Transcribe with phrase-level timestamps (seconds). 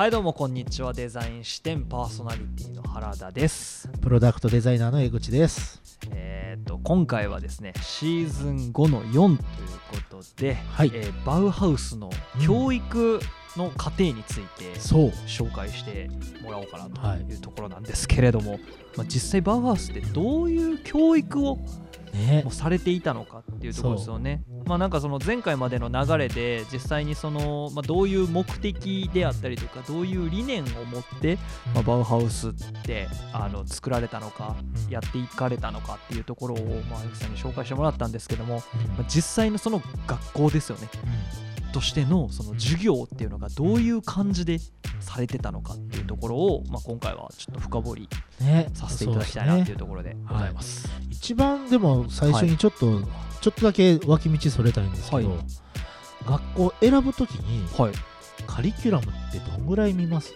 [0.00, 5.78] はいどうもこんにちはデザイン視点パーソナリティの原田ですプロダクトデザイナーの江口です。
[6.10, 9.36] えっ、と今回はですねシーズン5の4という
[9.90, 12.08] ことで、はいえーバウハウスの
[12.42, 13.20] 教育
[13.58, 14.72] の過程について。
[15.26, 16.08] 紹介して
[16.42, 18.58] もらおうかなはいというところなんですけれども、
[18.96, 21.62] まあ、実際バウハウスってどういう教育をね
[22.44, 22.52] もう。
[22.52, 24.42] されていたのかっていうところですよね。
[24.66, 31.38] まあなんかその前回までの流れで実際にその、まあ、どういう目的であったりとかどういう理念を持って、
[31.74, 32.52] まあ、バウハウスっ
[32.84, 34.92] てあの作られたのかうん。
[34.92, 38.60] やっていかれたのかっていうところをまあエクさんに紹介してもらったんですけども、うん。
[38.96, 40.88] まあ、実際のその学校ですよね
[41.70, 44.58] としてのその授業っていうのがどういう感じで
[45.00, 48.08] されてたのかっていうところを、まあ、今回はちょっと深掘り
[48.40, 48.68] ね。
[48.74, 50.88] させていただきたいなっていうところでございます。
[51.10, 53.00] 一番でも最初にちょっと、
[53.40, 55.38] ちょっとだけ脇道それたいんですけど、はい
[56.26, 57.92] 学校選ぶときにはい
[58.46, 60.34] カリキュラムってどんぐらい見ます？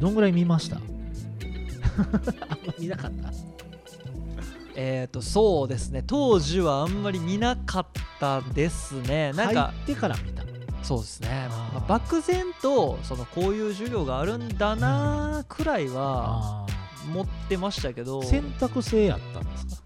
[0.00, 0.76] どんぐらい見ました？
[0.76, 0.82] あん
[2.64, 3.51] ま見なかった。
[4.74, 6.02] えー、とそうですね。
[6.06, 7.86] 当時はあんまり見なかっ
[8.18, 9.32] たですね。
[9.32, 10.42] なんか入ってから見た。
[10.82, 18.18] そうですね、まあ漠然とそのこういう授業があるんだなくらいはあ持ってましたけど。
[18.20, 19.82] ー選択制やったんですか？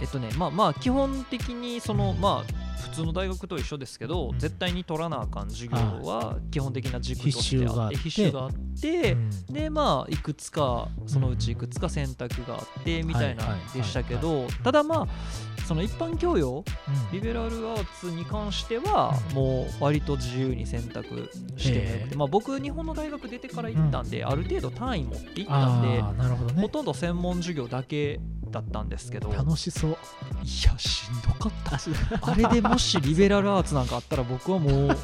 [0.00, 4.38] えっとねまあまあ基本的にそのまあ普通の大学と一緒ですけど、うん。
[4.38, 9.30] 絶対に取らなあかん授業は基本的な軸としてあって必修があって、うん。
[9.52, 15.08] でまあいくつかそのうちいくつか選択があってみたいなでしたけはいどただまあ
[15.68, 16.64] その一般教養
[17.12, 17.20] うん。
[17.20, 19.36] リベラルアーツに関してはうん。
[19.36, 26.62] もう割と自由に選択してもよくへえてまあ僕日本の大学出てから行ったんである程度単位持って行ったんでなるほどね。
[26.62, 28.18] ほとんど専門授業だけ
[28.50, 29.96] だったんですけどいや楽しそう。
[30.46, 30.66] し
[31.10, 31.78] んどかった。
[32.22, 34.96] あれでもしリベラルアーツなんかあったら僕はもう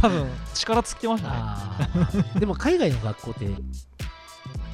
[0.00, 2.40] 多分力尽きてましたね。
[2.40, 3.46] でも海外の学校って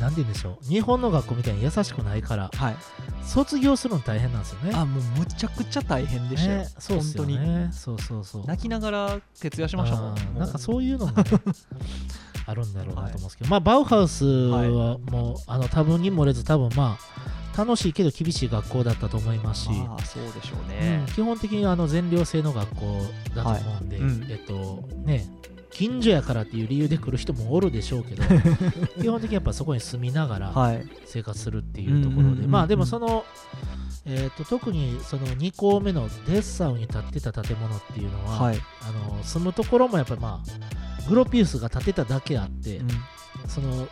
[0.00, 0.64] 何て言うんでしょう。
[0.64, 2.76] 日本の学校みたいに優しくないからはい。
[3.22, 4.70] 卒業するの大変なんですよね。
[4.74, 7.48] あもうむちゃくちゃ大変でしたよ、ねそうっすよ本当に。
[7.48, 7.70] ね。
[7.72, 8.44] そうそうそう。
[8.46, 10.14] 泣きながら徹夜しましたもん。
[10.38, 11.24] なんかそういうのも、ね、
[12.46, 23.02] あるんだろうなと思うんですけど、まあバウハウスはもう、あの多分に漏れず多分まあ楽しいけど厳しい学校だったと思いますし、まあそうでしょううねん、基本的にあの全寮制の学校
[23.34, 24.04] だと思うんで、はい。
[24.04, 24.26] うん。
[24.30, 25.26] えっとね
[25.76, 28.22] 近所やからっていう理由で来る人もおるでしょうけど
[28.98, 30.86] 基本的にやっぱそこに住みながらはい。
[31.04, 33.26] 生活するっていうところでまあでもその、
[34.06, 42.88] えー、と特にその2校目のデッサウに建ってた建物っていうのは、はい、あの住むところもやっぱりまあグロピウスが建てただけあって、うん。
[43.46, 43.86] その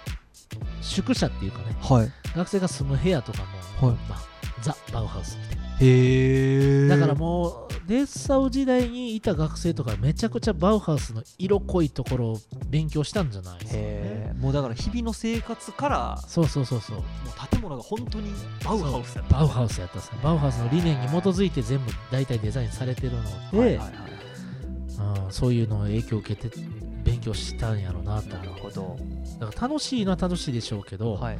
[0.80, 2.12] 宿舎っていうかねはい。
[2.34, 3.42] 学生が住む部屋とか
[3.80, 3.96] も、はい。
[4.08, 4.18] まあ、
[4.62, 16.96] ザ・バウハウスみたいなへえだからもうデッサウ時代にいた学生とかめちゃくちゃバウハウスの色濃いところを勉強したんじゃないですか、ね、もうだから日々の生活からそうそうそうそう。
[16.96, 18.32] もう建物が本当に
[18.64, 20.18] バウハウスやったバウハウスやったんですね。
[20.22, 23.88] バウハウスの理念に基づいて全部大体デザインされてるので、はいはいはい。
[23.88, 26.56] うんそういうのを影響を受けて
[27.02, 28.28] 勉強したんやろうなと。
[28.28, 28.96] なるほど。
[29.40, 31.38] だから楽しいのは楽しいでしょうけど、はい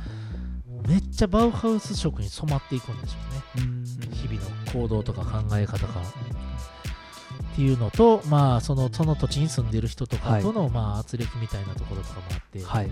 [0.87, 3.15] めっちゃバウハウス色に染まっていくんでしょ
[3.59, 3.67] うね。
[3.67, 3.84] うん。
[4.12, 6.00] 日々の行動とか考え方が。
[6.00, 12.91] っていうのとまあそのその土地に住んでる人とかとの、まあ圧力みたいなところとかもあって、はい。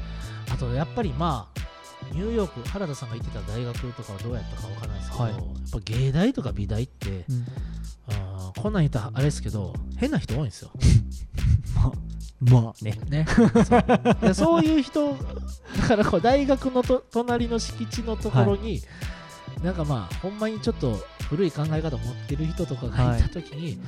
[0.52, 1.60] あとやっぱりまあ
[2.12, 5.32] ニューヨーク原田さんが行ってた大学とかはどうやったかわからないですけど、はい。
[5.32, 5.42] やっ
[5.72, 7.46] ぱ芸大とか美大って、うん。
[8.08, 10.70] あーこんなん言ったらあれですけど変な人多いんですよ。
[12.42, 12.84] まあ。
[12.84, 12.98] ね。
[13.08, 13.82] ね、そう。
[14.20, 15.16] でそういう人
[15.80, 18.82] だからこう大学のと隣の敷地のところに、
[19.62, 20.98] なんかまあほんまにちょっと
[21.28, 23.78] 古い考え方持ってる人とかがいた時に、い、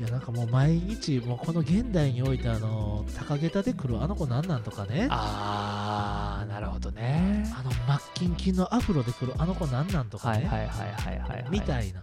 [0.00, 5.06] やなんかもう毎日もうこの現代においてあの高下駄で来るあの子なんなんとかね。
[5.10, 7.44] ああなるほどね。
[7.56, 11.46] あのマッキンキンのアフロで来るあの子なんなんとかね、はいはいはいはいはいはい。
[11.50, 12.02] みたいな。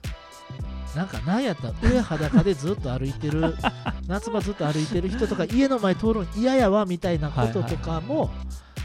[0.96, 3.56] なんかなんやったら上裸でずっと歩いてる
[4.08, 8.32] 夏場ずっと歩いてる人とか家の前通るの嫌やわみたいなこととかも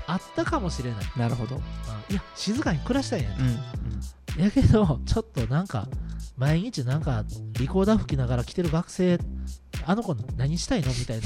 [0.07, 1.05] あったかもしれない。
[1.17, 1.57] なるほど。
[1.57, 1.63] うん。
[2.13, 3.25] いや静かに暮らしたいん。
[3.25, 3.31] や
[4.37, 4.43] うん。
[4.45, 5.89] やけどちょっとなんか
[6.37, 7.25] 毎日なんか
[7.59, 9.19] リコーダー吹きながら来てる学生
[9.87, 11.23] あの子何したいのみたいな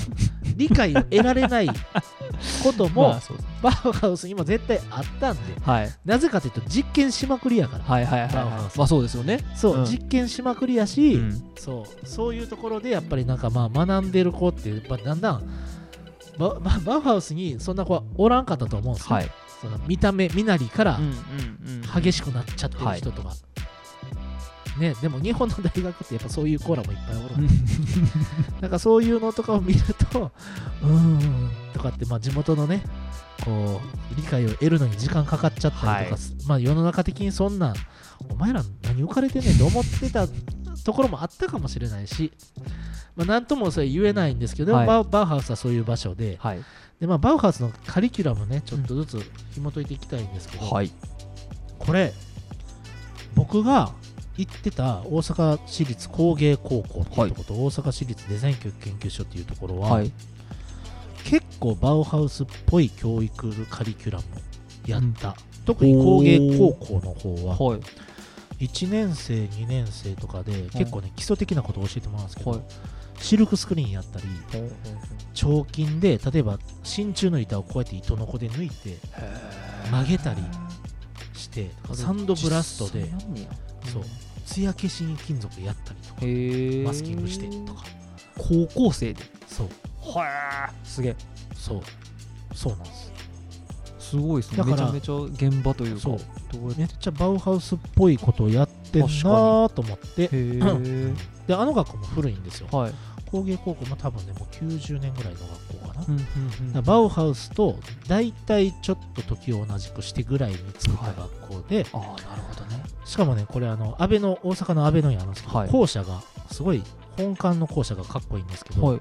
[0.56, 3.14] 理解を得られないことも、
[3.62, 5.40] バウハウスにも絶対あったんで。
[5.62, 5.90] はい。
[6.04, 8.32] なぜかというと実験しまくりやから、はいはいはい
[8.76, 9.44] まあそうですよね。
[9.54, 9.84] そう、うん。
[9.84, 11.42] 実験しまくりやし、うん。
[11.56, 15.42] そうそういうところでやっぱりなんかまあ学んでる子ってやっぱだんだん
[16.38, 19.30] バババウハウスにそんな子はおらんかったと思うんですよ、はい。
[19.60, 21.12] その見た目身なりからうんうん
[21.94, 23.34] うん激しくなっちゃってる人とか、
[24.78, 27.54] ね、でも日本の大学ってやっぱそういうコーラもいっぱいおるんで
[28.62, 29.80] なんかそういうのとかを見る
[30.10, 30.32] と
[30.82, 32.82] うーんとかって、まあ、地元のね
[33.44, 33.80] こ
[34.12, 37.74] う理解を得るのに時間かかっちゃったりとか、まあ、世の中的にそんな
[38.30, 40.26] お前ら何浮かれてんねんと思ってた
[40.84, 42.32] ところもあったかもしれないし、
[43.16, 44.86] まあ、なんともそれ言えないんですけど、はい。
[44.86, 46.60] バウハウスはそういう場所ではい。
[47.00, 50.90] で、まあ、バウハウスのカリキュラムねちょっとずつ紐解いていきたいんですけど、はい。
[51.78, 52.12] これ
[53.34, 53.92] 僕が
[54.38, 60.12] 行ってた大阪市立工芸高校っていうところと、大阪市立デザイン教育研究所っていうところは、はい。
[61.24, 64.24] 結構バウハウスっぽい教育カリキュラム
[64.86, 65.36] やった、
[65.66, 67.80] 特に工芸高校の方ははい。
[68.64, 72.60] 1年生2年生とかで結構ね基礎的なことを教えてもらうんですけど、はい。
[73.20, 74.26] シルクスクリーンやったり
[75.34, 78.96] 彫金で例えば真鍮の板をこうやって糸のこで抜いて
[79.90, 80.42] 曲げたり
[81.34, 83.10] してサンドブラストで
[83.92, 84.02] そう
[84.48, 86.20] 艶消しに金属やったりとか
[86.88, 87.84] マスキングしてとか。
[88.36, 89.22] 高校生で。
[89.46, 89.68] そう。
[90.00, 91.16] はいすげえ。
[91.54, 91.82] そう。
[92.54, 93.12] そうなんです。
[93.98, 94.58] すごいですね。
[94.58, 96.00] だからめちゃめちゃ現場というか。
[96.00, 96.18] そう。
[96.78, 100.28] めっちゃバウハウスっぽいことをやってんなと思って。
[101.46, 102.68] であの学校も古いんですよ。
[102.70, 102.92] はい。
[103.30, 106.82] 工芸高校も多分ねもう90年ぐらいの学校かな、うんうんうん。
[106.82, 115.70] バウハウスと大体ちょっと時を同じくしてぐらいに作った学校で、ああなるほどねしかもねこれあの安倍の大阪の安倍のにあるんですけど、はい。
[115.70, 116.84] 校舎がすごい
[117.16, 119.00] 本館の校舎がかっこいいんですけど、はい。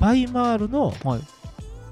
[0.00, 1.20] バイマールのはい。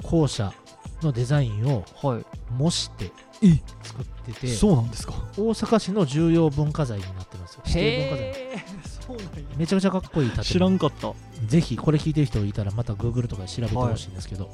[0.03, 0.53] 校舎
[1.01, 2.25] のデザインをはい。
[2.53, 3.63] 模してえ？
[3.85, 5.15] 作っててそうなんですか？
[5.39, 8.25] 大阪市の重要文化財になってるんですよ指定文化財。
[8.25, 8.59] え
[9.07, 10.45] そうなんやめちゃくちゃかっこいい建物。
[10.45, 11.13] 知らんかった。
[11.47, 14.51] ぜひこれ聞いてる人いたらまた Google とかで調べてほしいんですけど、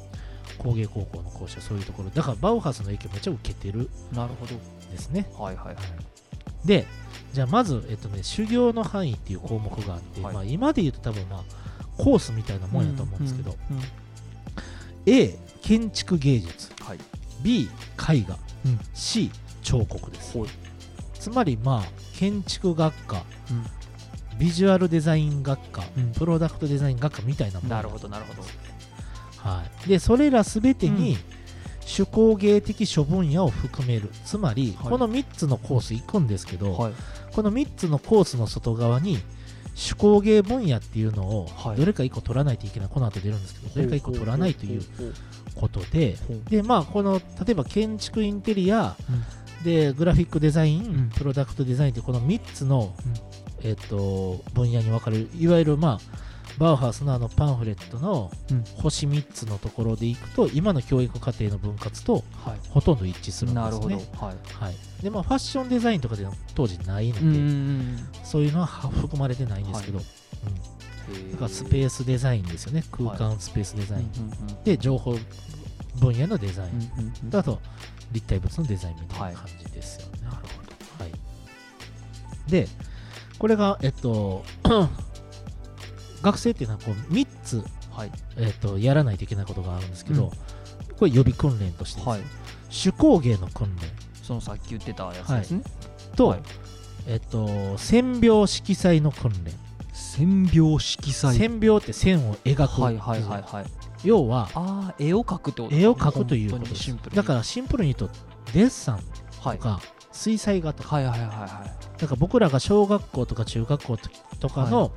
[0.59, 2.11] 工芸高校の校舎そういうところ。
[2.11, 4.53] だからバウハウスの影響めっちゃ受けてるなるほど。
[4.55, 4.59] ん
[4.91, 5.27] ですね。
[5.37, 5.77] はいはいはい
[6.65, 6.85] で
[7.33, 10.33] じゃあまず、えっとね、修行の範囲っていう項目があって、はい。
[10.33, 11.43] まあ、今で言うと多分まあ
[11.97, 13.83] コースみたいなもんやと思うんですけど、うんうん
[15.09, 16.69] A 建築芸術。
[16.81, 16.97] はい。
[17.41, 17.69] B
[18.09, 18.79] 絵画、うん。
[18.93, 19.31] C
[19.63, 20.37] 彫刻です。
[21.17, 21.83] つまりまあ
[22.13, 24.37] 建築学科うん。
[24.37, 26.11] ビジュアルデザイン学科、うん。
[26.11, 28.41] プロダクトデザイン学科みたいなもんなるほどなるほど。
[29.37, 31.36] はい、でそれらすべてに、うん
[31.87, 34.09] 手工芸的諸分野を含める。
[34.25, 34.89] つまり、はい。
[34.89, 36.93] この3つのコース行くんですけど、はい。
[37.31, 39.19] この3つのコースの外側に
[39.75, 41.77] 手工芸分野っていうのをはい。
[41.77, 44.81] どれか1個取らないといけない、この後出るんですけどどれか1個取らないという
[45.55, 46.17] ことで
[46.49, 48.95] でまあこの例えば建築インテリア、
[49.63, 51.09] でグラフィックデザイン、ん。
[51.09, 52.93] プロダクトデザインってこの3つの、
[53.63, 55.29] えっと分野に分かれる。
[55.37, 56.26] いわゆるまあ
[56.57, 58.63] バウハウスのあのパンフレットのうん。
[58.81, 62.23] 星3つのところでいくと今の教育課程の分割とはい。
[62.69, 63.95] ほとんど一致するんですね。
[64.19, 64.63] はい。
[64.65, 72.83] はい、でまあファッションデザインとかでは当時ないので、そういうのは含まれてないんですけど、うん、だからスペースデザインですよね。
[72.91, 74.09] 空間スペースデザイン、
[74.63, 75.17] で情報
[75.99, 77.59] 分野のデザイン、あと
[78.11, 80.21] 立体物のデザインみたいな感じですよね。
[80.23, 82.67] なるほはい、で
[83.37, 84.43] これがえっと
[86.31, 88.11] 学生っていうのはこう3つ、どはい。
[88.37, 90.31] えっと、やらないといけないことがあるんですけど、
[90.97, 92.21] これ予備訓練としてです、はい。
[92.83, 93.89] 手工芸の訓練。
[94.21, 95.63] そのさっき言ってたやつですね。
[96.15, 96.41] と、はい。
[97.07, 99.53] えっと、線描色彩の訓練。
[99.93, 101.37] 線描色彩。
[101.37, 103.65] 線描って線を描く、はいはいはいはい。
[104.03, 106.95] 要はああ絵を描くってこと絵を描くということです。
[107.13, 108.15] だからシンプルに言うと
[108.53, 109.03] デッサン
[109.41, 109.57] はい。
[109.57, 113.97] とか水彩画とか、はいはいはいはいだから僕らが小学校とか中学校
[114.39, 114.91] とかの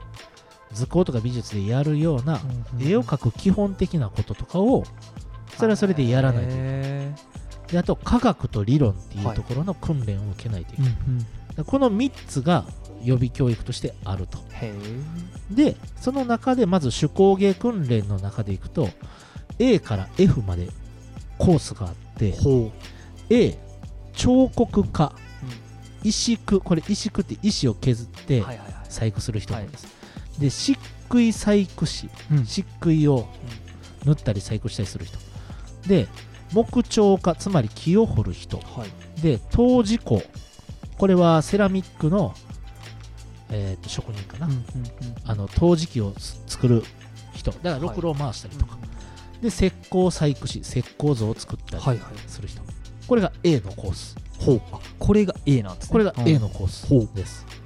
[0.73, 2.41] 図工とか美術でやるような
[2.81, 4.85] 絵を描く基本的なこととかを
[5.57, 6.63] それはそれでやらないといけ
[7.75, 7.79] ない。
[7.79, 10.93] あと科学と理論っていうところの訓練を受けないといけない、
[11.65, 12.65] この3つが
[13.05, 14.39] 予備教育としてあると。
[15.51, 18.89] でその中でまず手工芸訓練の中でいくと
[19.59, 20.69] A から F まで
[21.39, 22.73] コースがあってほ
[23.29, 23.57] A
[24.13, 25.13] 彫刻家、
[26.03, 26.61] 石工。
[26.61, 28.43] これ石工って石を削って
[28.89, 29.87] 細工する人なんです、
[30.41, 30.79] で漆
[31.09, 32.47] 喰細工師うん。
[32.47, 33.29] 漆喰を
[34.05, 35.19] 塗ったり細工したりする人。
[35.87, 36.09] で
[36.53, 38.57] 木彫家つまり木を彫る人。
[38.59, 39.21] はい。
[39.21, 40.23] で陶磁工。
[40.99, 42.35] これはセラミックの、
[43.51, 44.65] えーと職人かな、うんうんうん。
[45.25, 46.83] あの陶磁器をす作る
[47.35, 47.51] 人。
[47.53, 48.77] だからろくろを回したりとか、
[49.41, 52.15] で石膏細工師石膏像を作ったりはいはい。
[52.27, 52.61] する人、
[53.07, 54.17] これが A のコース。
[54.39, 54.63] ほう。
[54.73, 55.93] あこれが A なんですね。
[55.93, 56.53] これが A のうん。
[56.53, 57.60] コースです、だから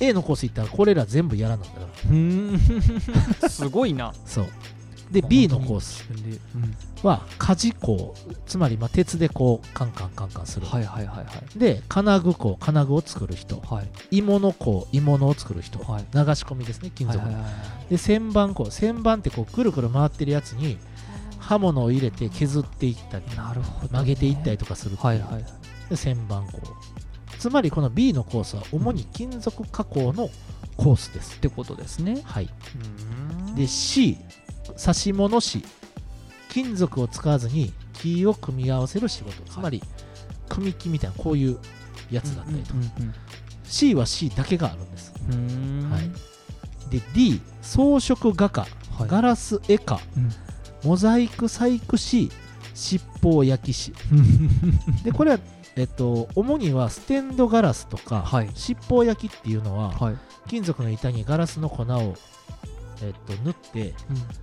[0.00, 3.48] A のコース行ったらこれら全部やらなんだから。
[3.48, 4.12] すごいな。
[4.24, 4.46] そう。
[5.10, 6.04] で B のコース。
[7.02, 8.14] は鍛冶工
[8.46, 11.58] つまりまあ鉄でこうカンカンカンカンする、はいはいはいはい。
[11.58, 13.60] で金具工金具を作る人。
[13.60, 13.88] はい。
[14.10, 16.02] 鋳物工鋳物を作る人、はい。
[16.12, 17.18] 流し込みですね金属。
[17.18, 17.54] の、はいはいはい。
[17.90, 20.78] で旋盤工旋盤ってこうくるくる回ってるやつに
[21.38, 25.06] 刃物を入れて削っていったりなるほど、曲げていったりとかするっていう。
[25.06, 25.44] はいはい
[25.90, 26.60] で旋盤工
[27.40, 30.28] つまりこの B のコースは主に金属加工の
[30.76, 31.36] コースです。
[31.36, 32.20] ってことですね。
[32.22, 32.50] はい。
[33.48, 33.54] うん。
[33.54, 34.18] で C
[34.76, 35.64] 刺し物師
[36.50, 39.42] 金属を使わずに木を組み合わせる仕事。
[39.50, 39.82] つまり
[40.50, 41.58] 組木みたいなこういう
[42.10, 42.74] やつだったりと。
[42.74, 43.14] か、うんうん
[43.64, 45.14] C は C だけがあるんです。
[45.30, 45.84] うん。
[45.84, 46.10] うんはい。
[46.90, 48.66] で D 装飾画家、
[48.98, 49.08] はい。
[49.08, 49.98] ガラス絵家。
[50.16, 50.30] うん。
[50.84, 52.30] モザイク細工師。
[52.74, 53.92] 七宝焼き師。
[55.04, 55.38] でこれは、
[55.76, 58.50] えっと、主にはステンドガラスとか、はい。
[58.54, 60.16] 七宝焼きっていうのは、はい。
[60.48, 62.14] 金属の板にガラスの粉を、
[63.02, 63.94] えっと、塗ってうん。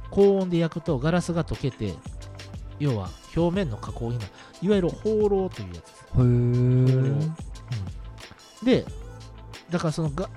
[0.10, 1.94] 高温で焼くとガラスが溶けて
[2.80, 4.32] 要は表面の加工になる。
[4.62, 5.86] いわゆる放浪というやつ。
[5.86, 7.32] です、へー
[8.64, 8.86] で
[9.70, 10.30] だからそのが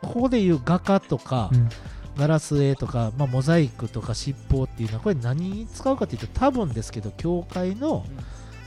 [0.00, 1.68] ここでいう画家とか、うん。
[2.16, 8.04] ガラス絵とか、まあ、モザイクとか七宝っていうのはこれ何に使うかというと多分ですけど教会の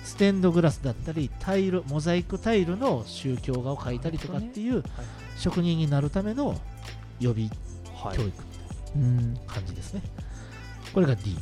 [0.06, 4.84] ステンドグラスだったりタイルモザイクタイルの宗教画を描いたりとかっていう
[5.38, 6.56] 職人になるための
[7.20, 7.50] 予備
[7.94, 8.32] はい教育
[8.96, 10.02] うん感じですね、
[10.94, 11.38] これが D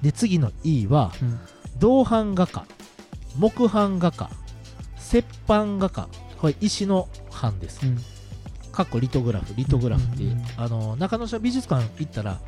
[0.00, 1.38] で次の E はうん。
[1.78, 2.64] 銅版画家
[3.36, 4.30] 木版画家
[4.98, 6.08] 石版画家。
[6.38, 7.86] これ石の版です。
[7.86, 7.98] うん。
[8.72, 12.40] かっこリトグラフリトグラフって、うんあの中野市美術館行ったら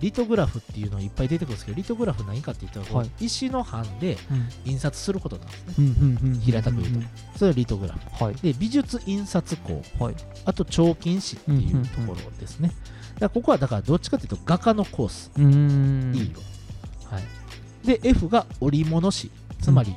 [0.00, 3.10] リトグラフっていうのいっぱい出てくるんですけどリトグラフ何かって言ったら、はい。
[3.20, 4.16] 石の版で
[4.64, 5.74] 印刷することなんですね。
[5.78, 7.08] うん平たく言うと。
[7.38, 8.24] それはリトグラフ。
[8.24, 8.34] はい。
[8.36, 9.82] で美術印刷工。
[9.98, 10.14] はい。
[10.44, 12.72] あと彫金師っていうところですね、
[13.18, 16.14] だここはだからどっちかというと画家のコース、うーん。
[16.16, 19.30] E を、はい、で F が織物師。
[19.60, 19.94] つまり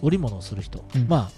[0.00, 1.08] 織物をする人、うん。
[1.08, 1.30] まあ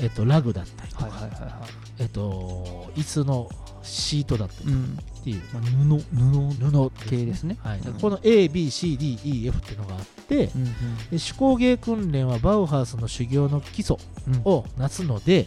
[0.00, 1.66] えっとラグだったりとか、はいはいはいは
[1.98, 3.48] えっと椅子の
[3.82, 5.42] シートだったりいうんっていう。
[5.52, 6.90] まあ布布。
[6.90, 7.56] 布系ですね。
[7.62, 7.94] はい、うん。
[7.94, 10.74] この ABCDEF っていうのがあってうんうん。
[11.10, 14.40] で手工芸訓練はバウハウスの修行の基礎うん。
[14.44, 15.46] をなすので、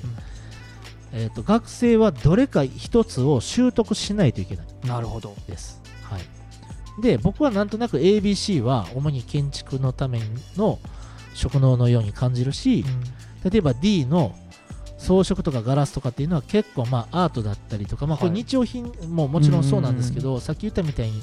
[1.13, 1.19] うん。
[1.19, 4.65] えっと学生はどれか一つを習得しないといけない。
[4.85, 5.35] なるほど。
[5.47, 5.81] です。
[6.03, 10.19] はい、で僕はなんとなく ABC は主に建築のため
[10.57, 10.79] の
[11.33, 12.83] 職能のように感じるし
[13.49, 14.35] 例えば D の
[15.01, 21.21] 装飾とかガラスとかっていうのは結構まあアートだったりとか、まあ、これはい日用品ももちろんそうなんですけど、さっき言ったみたいに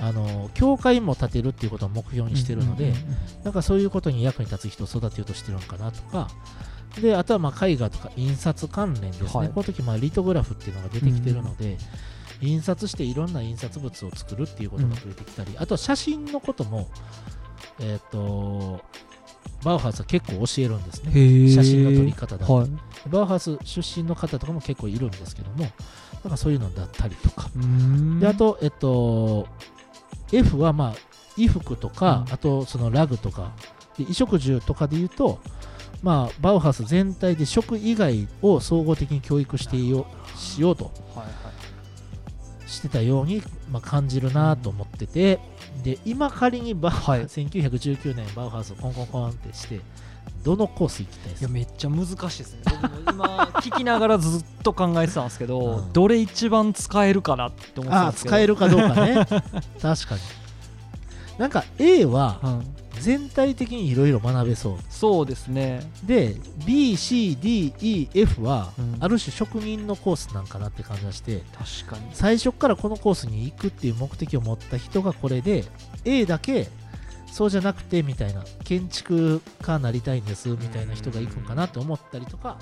[0.00, 2.92] あの教会も建てるっていうことを目標にしてるので、
[3.42, 6.28] なんかそういうことに役に立つ人を育てようとしてるのかなとか
[7.00, 9.48] であとはまあ絵画とか印刷関連ですね、はい。
[9.48, 11.78] この時まあリトグラフっていうのが出てきてるので、
[12.40, 16.88] 印刷していろんな印刷物を作るっていうことが増えてきたり、あとは写真のことも
[17.80, 18.80] えっ、と
[19.62, 21.10] バウハウスは結構教えるんですね。
[21.54, 22.52] 写真の撮り方だったり。
[22.52, 22.70] はい。
[23.08, 25.66] バウハウス出身の方とかも結構いるんですけども
[26.22, 27.50] なんかそういうのだったりとか。
[28.18, 29.46] であとえっと
[30.32, 30.94] F はまあ
[31.36, 32.34] 衣服とか、うん。
[32.34, 33.52] あとそのラグとか。
[33.98, 35.40] で衣食住とかで言うと
[36.02, 40.90] まあバウハウス全体で食以外を総合的に教育してよしようと
[42.66, 45.40] してたように、まあ、感じるなと思ってて、
[45.82, 47.24] で今仮にバウ、はい。
[47.26, 49.80] 1919年バウハウスをコンコンコンってして
[50.44, 51.50] どのコース行きたいですか？
[51.50, 52.60] いやめっちゃ難しいですね。
[52.64, 53.26] 僕も今
[53.62, 55.92] 聞きながらずっと考えてたんですけど、うん。
[55.92, 58.34] どれ一番使えるかなって思ってたんあですけど。
[58.36, 59.14] 使えるかどうかね。
[59.80, 60.20] 確かに。
[61.38, 62.64] なんか A はうん、
[63.00, 64.78] 全体的にいろいろ学べそう。
[64.88, 65.90] そうですね。
[66.04, 66.34] で
[66.66, 68.96] BCDEF はうん。
[69.00, 72.10] ある種職人のコースなんかなって感じがして確かに。
[72.12, 75.64] 最初からこのコースに行くっていう目的を持った人がこれで
[76.04, 76.68] A だけ
[77.30, 82.58] そうじゃなくてみたいな建築家なりたいんですみたいな人が行くんかなって思ったりとか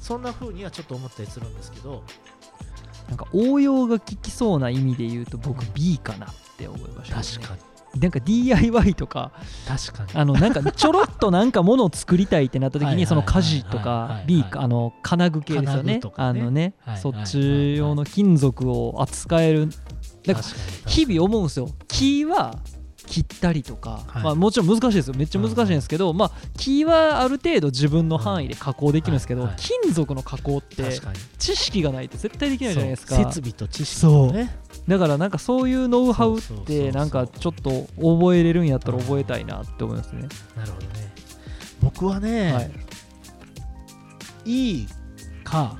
[0.00, 2.02] そんな風にはちょっと思ったりするんですけど
[3.08, 7.60] なんか応用が効きそうな意味で言うと僕 B かなって思いました、ね、確かに
[7.96, 9.32] なんか DIY とか
[9.66, 10.10] 確かに。
[10.14, 15.98] あのなんかちょろっとなんかものを作りたいってなった時にその家事とかはい B かあの金具系ですよね。
[15.98, 16.00] ね。
[16.16, 19.68] あのねはいはいそっち用の金属を扱える。
[20.26, 20.46] だから
[20.86, 21.68] 日々思うんですよ。
[21.88, 22.58] 木は
[23.08, 24.22] 切ったりとか、はい。
[24.22, 25.14] まあ、もちろん難しいですよ。
[25.16, 30.84] めっちゃ難しいんですけど、まあ、木はある程度自分の範囲で加工できるんですけど、はいはい金属の加工って
[31.38, 33.16] 知識がないと絶対できないじゃないですか。
[33.16, 34.56] 設備と知識とね
[34.88, 40.26] だからなんかそういうノウハウってなんかちょっと覚えれるんやったら覚えたいなって思いますね、
[40.56, 41.12] なるほどね。
[41.80, 42.70] 僕はね、はい。
[44.46, 44.88] いい
[45.44, 45.76] か。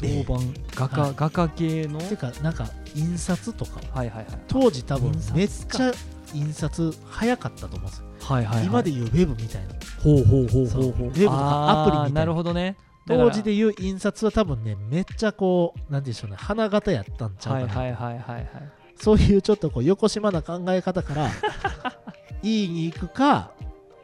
[0.00, 0.34] 銅板。
[0.74, 1.12] 画家、はい。
[1.16, 2.00] 画家系の。
[2.00, 3.80] てかなんか印刷とか。
[3.92, 4.38] はいはいはい。
[4.48, 5.92] 当時多分めっちゃ
[6.32, 8.66] 印刷早かったと思うんですよ、はいはいはい。
[8.66, 9.74] 今でいうウェブみたいな。
[10.02, 11.08] ほうほうほうほうほう。
[11.08, 12.20] ウェブとかアプリみたいな。
[12.20, 18.46] なるほどね当時でいう印刷は多分ねめっちゃこうなんて言うんでしょうね花形やったんちゃうかな、はいはいはいはいはい。
[18.96, 21.30] そういうちょっとこう横島な考え方から
[22.42, 23.52] E に行くか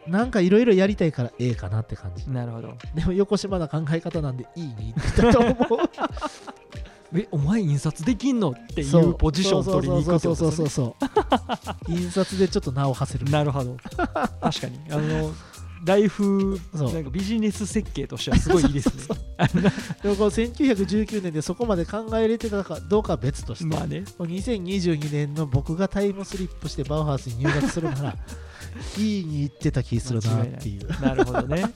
[0.07, 2.29] なんかいろいろやりたいから A かなって感じ。
[2.31, 2.75] なるほど。
[2.95, 5.57] でも横島な考え方なんで E に行ったと思う。
[7.19, 9.15] えお前印刷できんのっていそう。
[9.17, 10.95] ポジションを取りに行くってそうことそうそうですね
[11.89, 11.93] そう。
[11.93, 13.77] 印刷でちょっと名を馳せるなるほど。
[14.41, 14.81] 確かに。
[14.91, 15.33] あの
[15.85, 19.17] ライフなんかビジネス設計としてはすごいいいですね。
[20.03, 24.05] でもこの1919年でそこまで考えれてたかどうかは別として、まあね。
[24.19, 28.17] この2022年の僕がタイムスリップしてバウハウスに入学するなら
[28.99, 31.01] E に行ってた気するなっていう。
[31.01, 31.65] なるほどね。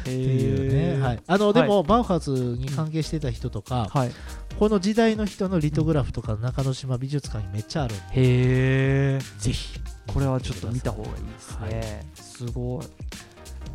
[0.00, 4.10] っていうね、はい、あのでも、バウハウスに関係してた人とか、はい。
[4.58, 9.78] この時代の人のリトグラフとか中之島美術館にめっちゃあるんで、へえぜひ
[10.12, 12.84] これはちょっと見た方がいいですね、すごい、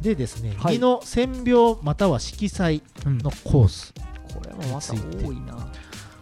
[0.02, 0.78] でですね、はい。
[0.78, 3.18] 2の線描または色彩うん。
[3.20, 3.94] のコース、
[4.34, 4.98] これもまた多
[5.32, 5.68] いな。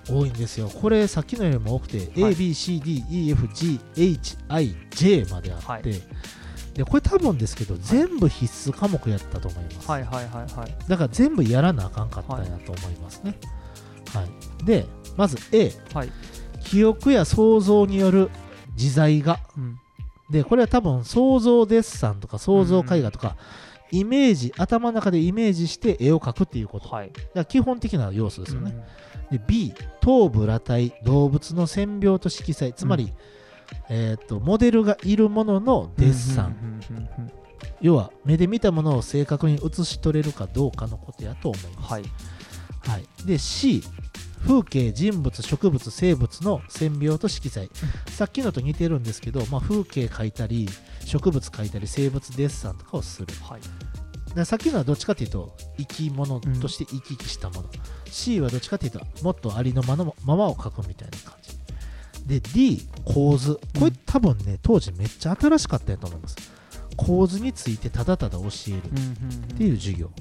[0.09, 0.67] 多いんですよ。
[0.69, 5.83] これさっきのよりも多くて、はい ABCDEFGHIJ まであって、はい。
[5.83, 6.01] で
[6.85, 10.75] これ多分ですけど全部必須科目やったと思います、はいはいはいはい。
[10.87, 13.37] だから全部やらなあかんかったんやと思いますね、
[14.13, 14.29] はい。
[14.65, 14.85] で
[15.17, 16.11] まず A はい、
[16.63, 18.29] 記憶や想像による
[18.75, 19.39] 自在画。
[19.57, 19.79] うん
[20.31, 23.35] でこれは多分想像デッサンとか想像絵画とか、
[23.91, 27.11] イメージ頭の中でイメージして絵を描くっていうこと、はい。
[27.11, 28.73] だから基本的な要素ですよね、
[29.31, 29.37] うん。
[29.37, 32.73] で B 頭部裸体動物の線描と色彩。
[32.73, 33.13] つまり、
[33.89, 37.31] えー、とモデルがいるもののデッサン、うんうんうんうん。
[37.81, 42.03] 要は目で見たものを正確に写し取れるかどうかのことやと思います、はい。
[42.83, 43.83] はい、で C
[44.41, 47.69] 風景人物植物生物の線描と色彩、
[48.07, 50.67] さっきのと似てるんですけど、まあ、風景描いたり
[51.05, 53.27] 植物描いたり生物デッサンとかをする。
[53.43, 53.61] はい。
[54.35, 57.69] でさっきのはどっちかというと生き物として生き生きしたもの、
[58.05, 61.51] C はどっちかというともっとありのまのままを描くみたいな感じ。
[62.27, 63.59] で D 構図。
[63.77, 66.37] これ多分ね当時めっちゃ新しかったやと思います。
[66.95, 70.11] 構図についてただただ教えるっていう授業。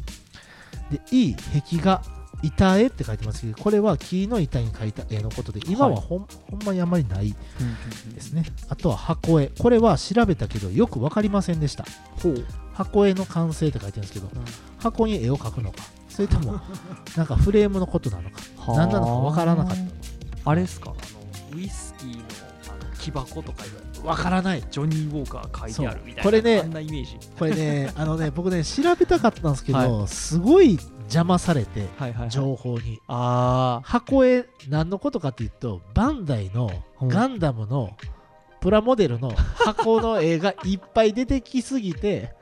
[0.90, 2.02] で E 壁画
[2.42, 3.42] 板絵って書いてます。
[3.42, 7.34] けどこれは木の板に描いた絵のことで今はほん,、ほんまにあまりない
[8.14, 8.44] ですね。
[8.68, 9.48] あとは箱絵。
[9.58, 11.84] これは調べたけどよく分かりませんでした。
[12.74, 14.28] 箱絵の完成って書いてるんですけど
[14.78, 15.78] 箱に絵を描くのか。
[16.08, 16.60] それとも
[17.16, 18.40] なんかフレームのことなのか。
[18.68, 20.90] 何なのか分からなかったあれですか？
[20.90, 22.22] あのウイスキーの
[22.68, 24.64] あの木箱とかいう分からない。
[24.70, 26.22] ジョニー・ウォーカー書いてあるみたいな。
[26.22, 26.62] これね
[27.38, 30.78] これねあのね僕ね調べたかったんですけど、 はすごい
[31.10, 33.00] 邪魔されてはいはい、はい、情報に。
[33.08, 36.70] あ箱絵何のことかっていうとバンダイの
[37.00, 37.08] うん。
[37.08, 37.96] ガンダムの
[38.60, 42.34] プラモデルの箱の絵がいっぱい出てきすぎて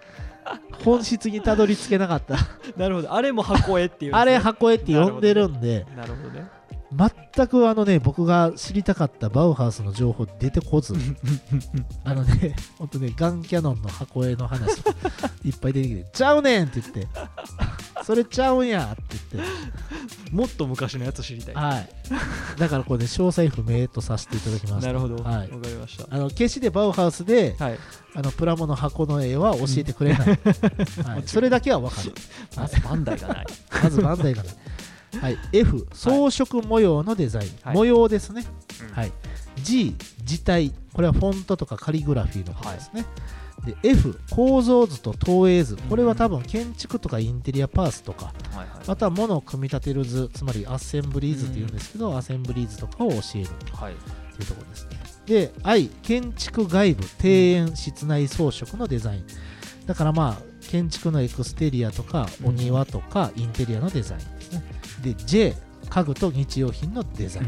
[0.85, 2.35] 本質にたどり着けなかった。
[2.35, 2.39] あ
[2.77, 3.15] なるほど。
[3.15, 5.87] あれも箱絵っていう、あれ箱絵って呼んでるんで。
[5.97, 6.58] なるほどね
[6.93, 10.95] 全くあのね僕が知りたかったバウハウスの情報出てこず。
[12.05, 14.79] あのねほんとねガンキャノンの箱絵の話
[15.45, 17.09] いっぱい出てきて「ちゃうねん!」って言って
[18.05, 19.89] 「それちゃうんや!」って言って。
[20.33, 21.55] もっと昔のやつ知りたい。
[21.55, 21.89] はい。
[22.59, 25.17] だからこれね詳細不明とさせていただきますなるほど。
[25.17, 25.49] わ、はい。
[25.49, 26.07] かりました。
[26.11, 27.79] あの決してバウハウスではい。
[28.15, 30.29] あのプラモの箱の絵は教えてくれない、
[31.05, 32.13] はい、それだけは分かる。
[32.57, 33.47] まずバンダイがない。
[33.83, 34.49] まずバンダイがね
[35.21, 37.75] はい、F 装飾模様のデザイン、はい。
[37.75, 38.45] 模様ですね、
[38.89, 38.95] うん。
[38.95, 39.13] はい、
[39.63, 39.95] G
[40.25, 40.73] 字体。
[40.93, 43.07] これはフォントとかカリグラフィーのことですね、
[43.65, 45.77] で F 構造図と投影図。
[45.77, 48.33] これは多分建築とかインテリアパースとか。
[48.87, 50.31] または物を組み立てる図。
[50.33, 51.69] つまりアッセンブリー図っていうん。
[51.69, 53.49] ですけど、アセンブリー図とかを教える。
[53.73, 53.93] はい。
[53.93, 53.97] っ
[54.37, 54.99] ていうところですね。
[55.27, 59.25] で I 建築外部庭園室内装飾のデザイン。
[59.85, 64.63] だからまあ建築のエクステリアとかお庭とかインテリアのデザインですね
[65.03, 65.55] で J
[65.89, 67.47] 家具と日用品のデザイン、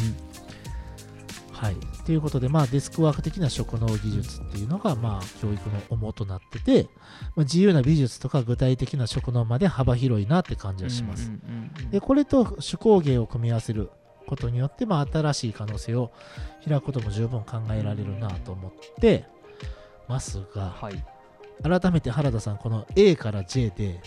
[1.52, 1.76] はい。
[2.06, 6.88] ということでまあデスクワーク的な職能技術っていうのがまあ教育の主となってて、
[7.36, 13.90] まあ、自由な美術とか具体的な職能まで幅広いなって感じがします、うんうんうんうんでこれと手工芸を組み合わせる
[14.26, 16.12] ことによって、まあ、新しい可能性を
[16.66, 19.24] 開くことも十分考えられるなと思って
[20.08, 21.04] ますがはい。
[21.62, 24.00] 改めて原田さんこの A から J で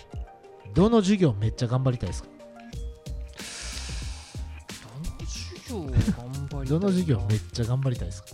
[0.74, 2.30] どの授業めっちゃ頑張りたいですか？
[5.74, 6.66] どの授業頑張りたいな。
[6.66, 8.30] どの授業めっちゃ頑張りたいですか？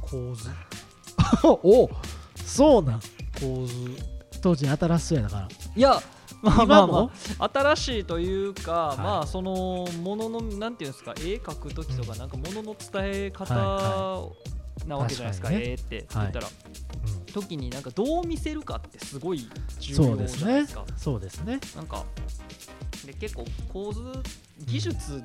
[0.00, 0.48] 構図。
[1.44, 1.90] お
[2.44, 3.00] そうなん。
[3.40, 3.74] 構図。
[4.40, 5.48] 当時新しそうやだから。
[5.76, 6.02] いや
[6.42, 9.00] まあまあまあ新しいというか、い。
[9.00, 12.18] まあそのもののなんていうんですか絵描く時とかうん。
[12.18, 14.28] なんかものの伝え方は
[14.86, 15.70] なわけじゃないですか,、確かにね。
[15.70, 17.24] 絵って言ったら、うん。
[17.32, 19.48] 時になんかどう見せるかってすごい
[19.80, 20.84] 重要じゃないですか。
[20.96, 21.58] そうですね。
[21.74, 22.04] なんか
[23.06, 24.00] で結構構図
[24.66, 25.22] 技術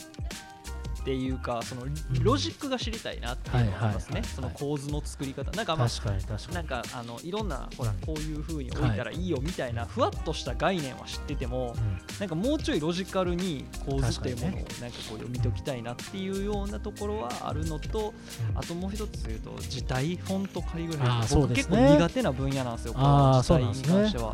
[1.02, 1.84] っていうかその
[2.22, 5.50] ロジックが知りたいなっていうのがありますね、その構図の作り方。
[5.52, 6.56] なんかまあ確かに確かに。
[6.56, 11.76] なんかあのいろんなほらこういう風に置いたらいいよみたいなふわっとした概念は知ってても、
[12.20, 18.14] なんかもうちょいロジカルに構図っていうものをなんかこう読み解きたいなっていうようなところはあるのと、
[18.56, 24.34] あともう一つ言うと字体フォントカリグラフィー僕結構苦手な分野なんですよこの字体に関しては。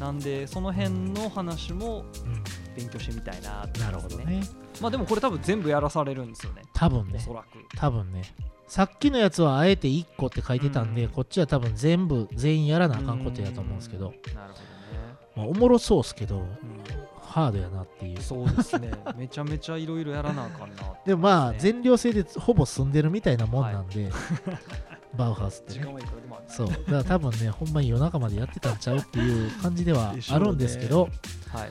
[0.00, 2.04] なんでその辺の話も
[2.76, 4.42] 勉強してみたいなって、ね、なるほどね。
[4.80, 6.62] まあでもこれ多分全部やらされるんですよね。
[6.74, 7.14] 多分ね。
[7.16, 7.46] おそらく。
[7.76, 8.22] 多分ね。
[8.66, 14.06] さっきのやつはあえて1個って書いてたんで、うん、こっちは多分全部全員やらなあかんことやと思うんですけど。
[14.06, 14.54] なるほどね。
[15.36, 16.46] まあ、おもろそうっすけど、うん、
[17.20, 18.20] ハードやなっていう。
[18.20, 18.92] そうですね。
[19.16, 24.04] めちゃめちゃいろいろやらなあかんな、ね、 でもまあ全寮制でほぼ住んでるみたいなもんなんで。
[24.04, 24.12] はい
[25.16, 25.86] バウハウスって、ね、
[26.46, 31.08] そうだから多分ねほんまに夜中までやってたんちゃうっていう感じではあるんですけど、
[31.48, 31.70] はい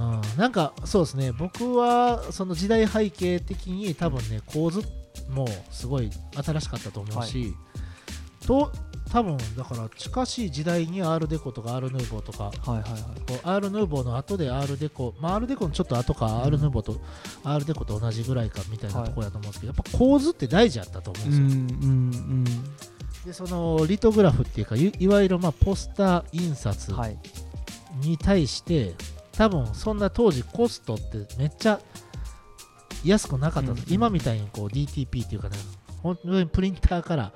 [0.00, 1.32] うん、なんかそうですね。
[1.32, 4.82] 僕はその時代背景的に多分ね構図
[5.28, 6.10] もすごい
[6.42, 8.72] 新しかったと思うし、はい、と
[9.10, 17.00] 多分だから近しい時代にアールデコとかアールヌーボーとか、はいはいはい、こうアールヌーボーの後でアールデコ、まあ、アールデコのちょっと後か、アールヌーボーと
[17.42, 21.46] アールデコと同じぐらいかみたいなところだと思うんですけど、やっぱ構図って大事やったと思うんですよ。
[21.46, 21.96] うんうんう
[22.42, 22.44] ん。
[23.24, 26.94] でそのリトグラフっていうかいわゆるまあポスター印刷
[27.96, 28.94] に対して、はい、
[29.40, 31.80] 多分そんな当時コストってめっちゃ
[33.02, 35.56] 安くなかった、うん、今みたいにこう DTP っていうかね
[36.02, 37.32] 本当にプリンターから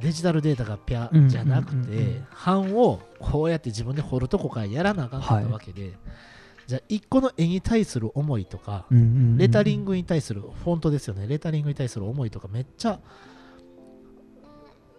[0.00, 5.92] デジタルデータがピャじゃなくて版をこうやって自分で彫るとこからやらなあかんかったわけで、はい、
[6.68, 8.86] じゃあ1個の絵に対する思いとか、
[9.36, 11.26] レタリングに対するフォントですよね。
[11.26, 13.00] レタリングに対する思いとかめっちゃ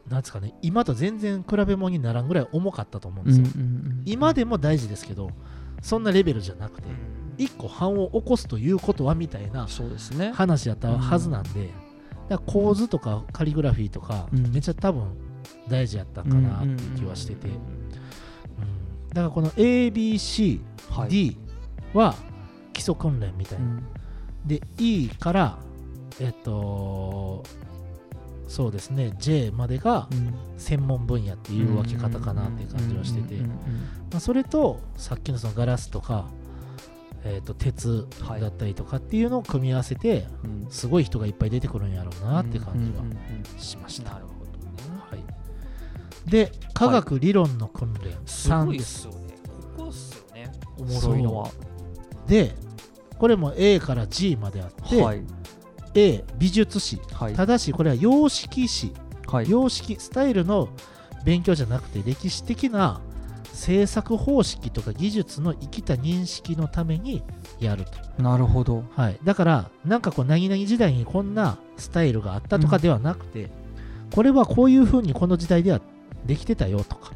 [0.10, 3.46] なんですかね今と全然比べ物にならんぐらい重かったと思うんですよ、
[4.04, 5.32] 今でも大事ですけど
[5.82, 6.88] そんなレベルじゃなくて
[7.38, 9.68] 1個版を起こすということはみたいな
[10.34, 11.70] 話やったはずなんで、
[12.30, 15.16] だ構図とかカリグラフィーとか、めっちゃ多分
[15.68, 17.48] 大事やったかなって気はしてて、
[19.10, 21.38] だからこの ABCD
[21.94, 22.16] は
[22.74, 23.66] 基礎訓練みたいな、
[24.46, 25.60] で E から
[26.20, 27.44] えっと
[28.48, 29.14] そうですね。
[29.20, 30.08] J までが
[30.58, 33.42] 専門分野っていう分け方かなっていう感じはしてて。
[34.20, 36.30] それとさっきのそのガラスとか
[37.24, 38.08] えーと、鉄
[38.40, 40.24] だったりとかっていうのを組み合わせて、はい、
[40.70, 43.04] すごい人がいっぱい出てくるんやろうなって感じは
[43.60, 44.14] しました。
[44.14, 44.58] なるほどね、
[45.10, 48.12] はい、で科学理論の訓練。
[48.26, 49.10] 3です。
[50.78, 51.50] おもろいのは。
[52.28, 52.56] で
[53.18, 55.22] これも A から G まであって、はい、
[55.96, 58.94] A 美術史、はい、ただしこれは様式史、
[59.28, 60.70] はい、様式スタイルの
[61.26, 63.02] 勉強じゃなくて歴史的な
[63.54, 67.24] 制作方式とか技術の生きた認識のために
[67.60, 68.22] やると。
[68.22, 68.84] なるほど。
[68.96, 73.50] はい、だから、なんかこう、なぎなぎ時代にこんなスタイルがあったとかではなくて、うん、
[74.12, 75.82] これはこういうふうにこの時代では
[76.26, 77.12] できてたよとか。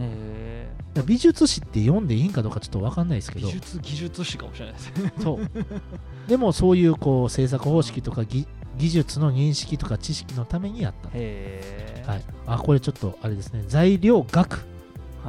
[1.06, 3.48] 美術史って読んでいいんかどうかちょっと分かんないですけど。
[3.48, 5.50] 美術技術史かもしれないですそう。
[6.28, 8.48] でもそういうこう制作方式とか技
[8.90, 11.10] 術の認識とか知識のためにやった。
[11.10, 13.64] はい、あこれちょっとあれですね。
[13.68, 14.66] 材料学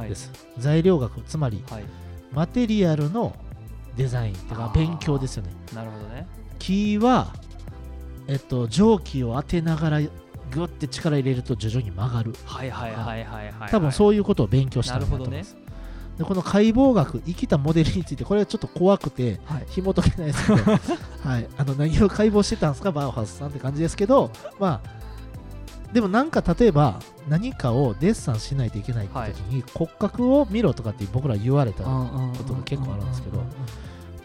[0.07, 1.83] です、はい、材料学つまり、はい、
[2.31, 3.35] マテリアルの
[3.95, 5.51] デザインとか勉強ですよね。
[5.73, 6.27] なるほどね。
[6.59, 7.33] 木は、
[8.27, 10.09] えっと、蒸気を当てながらグ
[10.63, 12.33] ッて力入れると徐々に曲がる。
[12.45, 15.62] はいはいはいはいはい、多分そういうことを勉強したんだと思います、ね、
[16.17, 20.61] でこの解剖学生きたモデルについてこれはちょっと怖くて、はい、紐解けないですけど、
[21.27, 25.03] はい、あの何を解剖してたんですかバーハウスさんって感じですけどまあ
[25.93, 26.99] でもなんか例えば
[27.29, 33.43] 何かをデッサンしないといけないって時に骨格を見ろとかって僕ら言われたことが結構あるんですけど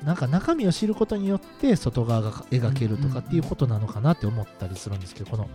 [0.03, 5.49] なんか中身を知ることによって外側が描けるとかっていうことなのかなって思ったりするんですけどこの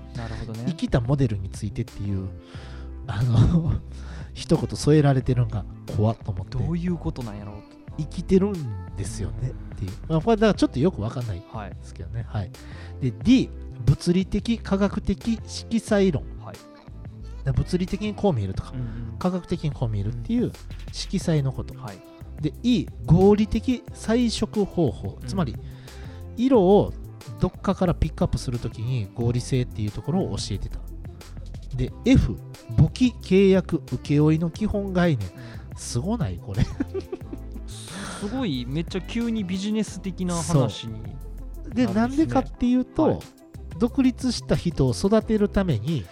[0.67, 2.27] 生きたモデルについてっていう
[3.07, 3.73] あの
[4.33, 5.65] 一言添えられてるのが
[5.95, 6.57] 怖っと思って。
[6.57, 7.55] どういうことなんやろう。
[7.97, 9.51] 生きてるんですよね。
[9.73, 12.51] っていう、まあ、これだからちょっとよく分かんないですけどね、はい、はい、
[13.01, 13.49] で D
[13.85, 16.55] 物理的科学的色彩論、はい、
[17.51, 18.81] 物理的にこう見えるとか、うんう
[19.15, 20.51] ん、科学的にこう見えるっていう
[20.91, 21.97] 色彩のこと、はい、
[22.41, 25.55] で E 合理的彩色方法、つまり
[26.37, 26.93] 色を
[27.39, 30.79] どっかからピックアップするときに合理性っていうところを教えてた
[31.75, 32.37] で F
[32.77, 35.29] 簿記契約請負の基本概念。
[35.75, 36.63] すごないこれ。
[37.67, 41.01] すごいめっちゃ急にビジネス的な話に
[41.73, 43.19] で、ね、なんでかっていうと、はい、
[43.79, 46.05] 独立した人を育てるために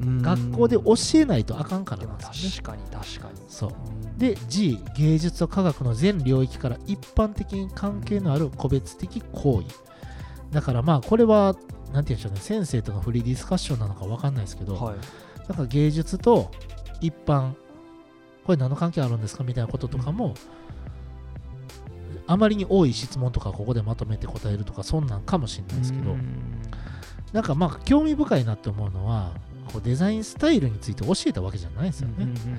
[0.00, 2.50] 学校で教えないとあかんからなんですね。
[2.50, 3.40] 確かに確かに。
[3.48, 3.72] そう。
[4.16, 9.68] で G 芸術と科学の全領域から一般的に関係のある個別的行為。
[10.50, 11.54] だからまあこれは
[11.92, 14.96] なんて言うんでしょうね先生とのフリーディスカッションなのか分かんないですけど、はい。
[15.48, 16.50] なんか芸術と
[17.00, 17.52] 一般
[18.44, 20.34] これ何の関係あるんですかみたいなこととかも、
[22.26, 26.62] あまりに多い質問とかここでまとめて答えるとかそんなんかもしれないですけど、うん。
[27.32, 29.32] なんかまあ興味深いなって思うのは
[29.72, 32.40] こうデザインスタイルについて教えたわけじゃないですよね、うんうんうんうん。
[32.40, 32.58] うん。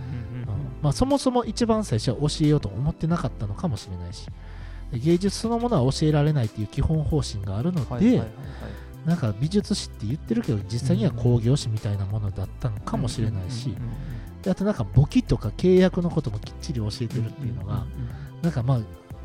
[0.81, 4.27] まあ、そもそも一番最初は教えようと思ってなかったのかもしれないし
[4.91, 8.29] で芸術そのものは教えられないっていう基本方針があるので、はいはいはいはい
[9.09, 13.75] なんか美術史って言ってるけど実際には工業史みたいなものだったのかもしれないし、
[14.47, 17.85] あとなんか簿記とか契約のこともきっちり教えてるっていうのが、
[18.43, 18.79] なんかまあ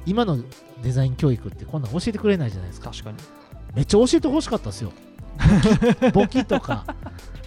[0.07, 0.38] 今の
[0.83, 2.90] デザイン教育ってこんなん教えてくれないじゃないですか。
[2.92, 3.18] 確かに。
[3.75, 4.92] めっちゃ教えてほしかったですよ。
[6.14, 6.87] 簿記とか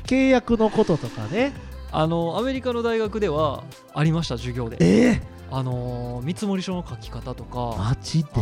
[0.05, 1.53] 契約のこととかね。
[1.91, 3.63] あのアメリカの大学では
[3.95, 4.77] ありました授業で。
[4.79, 7.95] えあの見積書の書き方とかあ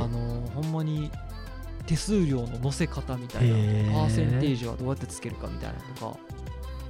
[0.07, 1.11] のほんまに
[1.85, 3.55] 手数料の乗せ方みたいな
[3.93, 6.35] パーセンテージはどうやってつけるかみたいなのとか。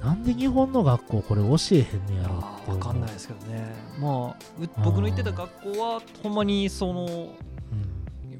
[0.04, 3.74] なんで日本の学校これ教えへんねやろっ分かんないですけどね。
[3.98, 7.30] まあう僕の行ってた学校はほんまにそのうん。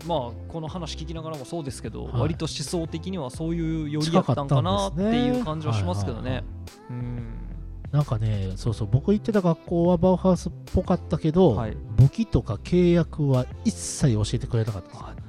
[0.06, 2.20] まあこの話聞きながらもそうですけど、はい。
[2.20, 6.44] 割と思想的にはそういうよりやったんかなっていう感じはしますけどね。
[6.90, 7.32] うん。
[7.90, 11.76] なんかねそうそう僕行ってた学校はバウハウスっぽかったけど、はい。
[11.96, 15.25] 簿記とか契約は一切教えてくれなかったです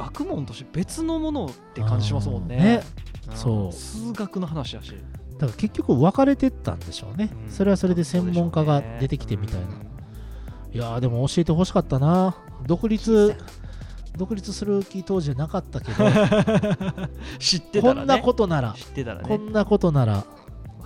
[0.00, 2.56] 学問として別のものって感じしますもんね。
[2.56, 2.74] ね。
[3.34, 3.36] ん。
[3.36, 3.72] そう。
[3.72, 4.94] 数学の話だし。
[5.38, 7.50] だから結局分かれてったんでしょうね、うん。
[7.50, 9.66] それはそれで専門家が出てきてみたいな、
[10.72, 12.36] いやーでも教えてほしかったな。
[12.66, 13.36] 独立
[14.16, 16.04] 独立する気当時じゃなかったけど。
[17.38, 18.00] 知ってたらね。
[18.00, 18.74] こんなことなら。
[18.76, 19.28] 知ってたらね。
[19.28, 20.24] こんなことなら。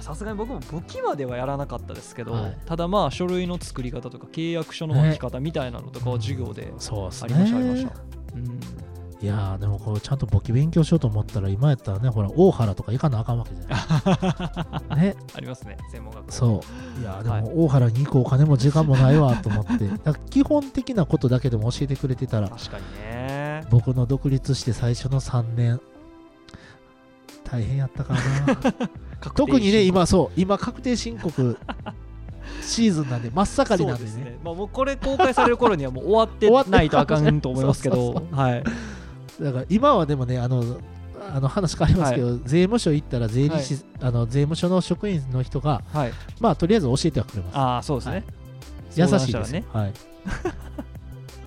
[0.00, 2.58] さすがに僕も簿記まではやらなかったですけど、はい。
[2.66, 8.36] ただまあ書類の作り方とか契約書の書き方みたいなのとかは授業でありましたありましねた。
[8.36, 8.93] うん
[9.24, 14.98] いやーでもこれちゃんと簿記勉強しようと思ったら今やったらねほら大原とか行かなあかんわけじゃない。
[15.00, 15.16] ね。
[15.34, 15.78] ありますね。
[15.90, 16.32] 専門学校。
[16.32, 16.60] そ
[16.98, 17.00] う。
[17.00, 17.40] いやーではい。
[17.40, 19.88] も大原に行くお金も時間もないわと思って。
[20.28, 23.64] 基本的なことだけでも教えてくれてたら確かにね。
[23.70, 25.80] 僕の独立して最初の3年
[27.44, 28.20] 大変やったかな。
[29.34, 30.38] 特にね今そう。
[30.38, 31.56] 今確定申告
[32.60, 34.24] シーズンなんで真っ盛りなんでね。
[34.24, 34.38] ね。
[34.44, 38.64] まあもうこれ公開される頃にはもう終わってないとあかんと思いますけど、はい。
[39.40, 40.78] だから今はでもねあの
[41.32, 46.12] あの話変わりますけど、税務署行ったら税理士、あの税務署の職員の人がはい。
[46.40, 47.56] まあとりあえず教えてはくれます。
[47.56, 48.24] ああ、そうですね。
[48.96, 49.64] 優しいですね。
[49.72, 49.90] はい。
[49.90, 49.92] っ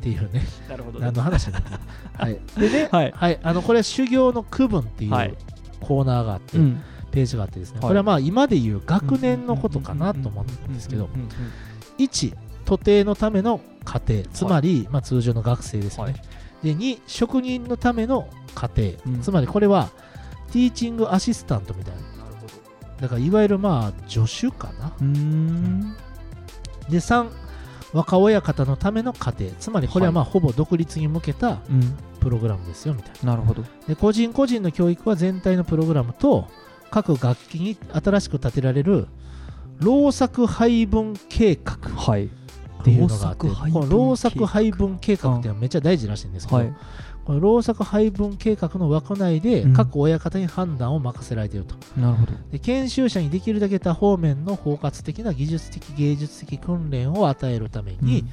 [0.01, 0.41] ていうね。
[0.69, 1.05] なるほどね。
[1.05, 1.13] 何。
[1.13, 1.69] の話だっけ
[2.23, 2.39] はい。
[2.57, 3.39] でねはい。
[3.43, 5.33] あのこれは修行の区分っていうはい。
[5.79, 6.81] コーナーがあって、うん。
[7.11, 7.87] ページがあってですね、はい。
[7.87, 11.29] これはまあ今でいう学年のことかなと思うんですけどうんうんうん
[11.97, 14.23] 1徒弟のための家庭。
[14.33, 16.21] つまり、まあ、通常の学生ですよね、はい
[16.63, 19.89] で2職人のための家庭、うんつまりこれは
[20.51, 22.53] ティーチングアシスタントみたいななるほど。
[23.01, 24.91] だからいわゆるまあ助手かなう。
[26.91, 27.29] で3
[27.93, 31.97] 若親方のための家庭つまりこれはまあほぼ独立に向けたうん。
[32.19, 33.63] プログラムですよみたいななるほど。
[33.87, 36.47] で個人個人の教育は全体のプログラムと
[36.89, 39.07] 各楽器に新しく立てられる
[39.79, 42.29] 労作配分計画っはい。
[42.83, 46.73] ていうのがあってこの労作配分計画っていうのはめっちゃ大事らしいんですけど、はい。
[47.25, 52.31] この労作配分計画の枠内でうん各親方に判断を任せられていると、なるほど。
[52.51, 58.23] で研修者にできるだけ多方面の包括的な技術的芸術的訓練を与えるために、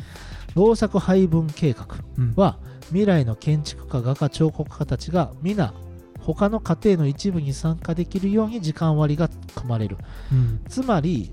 [0.55, 1.87] 労作配分計画
[2.19, 5.75] うん、は未来の建築家画家彫刻家たちが皆
[6.21, 9.99] 他の家庭の一部に参加できるように時間割が組まれる
[10.33, 10.61] うん。
[10.69, 11.31] つまり、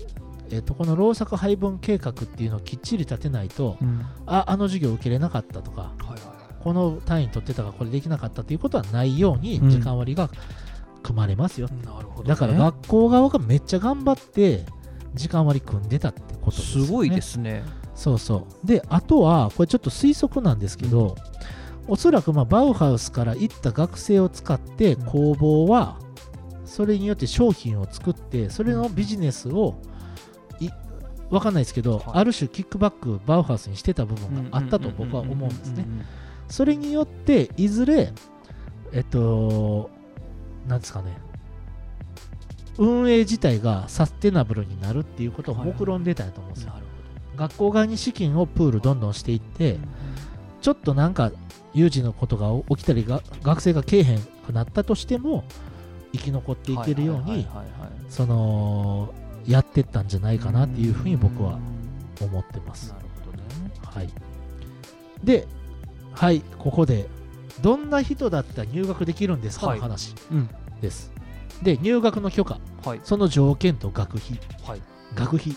[0.52, 4.06] えっとこの労作配分計画っていうのをきっちり立てないとうん。
[4.26, 6.62] ああの授業受けれなかったとかはいはいはい。
[6.62, 9.70] この単位取ってたからこれできなかったということはないようにうん。
[9.70, 10.30] 時間割が
[11.02, 14.64] 組まれますよ、なるほどね、だから学校側がめっちゃ頑張って
[15.14, 16.86] 時間割組んでたってことですよね。
[16.86, 17.64] すごいですね。
[17.94, 18.66] そうそう。
[18.66, 21.16] であとはこれちょっと推測なんですけど、
[21.88, 25.06] おそらくまあバウハウスから行った学生を使ってうん。
[25.06, 25.98] 工房は
[26.64, 29.91] それによって商品を作ってそれのビジネスをい
[31.32, 35.86] わかんないですけど、はいある種キックバックバウハウスにしてた部分があったと僕は思うんですね。
[36.48, 38.12] それによっていずれ
[38.92, 39.90] えっと
[40.68, 41.16] なんですかね
[42.78, 46.72] 運営自体がサステナブルになるっていうことを目論んでたんやと思うんですよ。
[47.36, 49.78] 学校側に資金をプールどんどんしていって。
[50.62, 51.32] ちょっとなんか
[51.74, 55.44] 有事のことが起きたりが学生がけえへんくなったとしても
[56.12, 57.46] 生き残っていけるように
[58.08, 59.12] その
[59.46, 61.72] やってったんじゃないかなっていうふうに僕はうん
[62.24, 62.92] 思ってます。
[62.92, 62.98] な。
[62.98, 63.44] るほどね。
[63.84, 64.08] はい、
[65.24, 65.46] で、
[66.12, 67.08] はい、ここで
[67.60, 69.78] どんな人だったら入学できるんですかはい。
[69.78, 70.48] の話うん。
[70.80, 71.12] です、
[71.62, 72.58] で入学の許可。
[72.84, 73.00] はい。
[73.04, 74.38] その条件と学費。
[74.64, 74.82] はい。
[75.14, 75.54] 学費。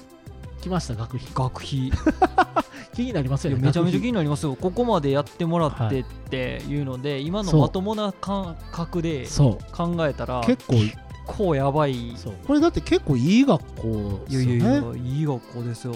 [0.61, 1.27] 来ました学費。
[1.33, 1.87] 学費。
[1.87, 1.91] い
[2.95, 4.55] 気になりますよやねめちゃめちゃ気になりますよ。
[4.55, 6.81] ここまでやってもらってってい。
[6.81, 12.13] うので、今のまともな感覚でそ考えたらう結構結構やばい。
[12.15, 12.33] そう。
[12.45, 14.55] これだって結構いい学校ですよね。
[14.55, 15.95] いやいやいやいい学校ですよ。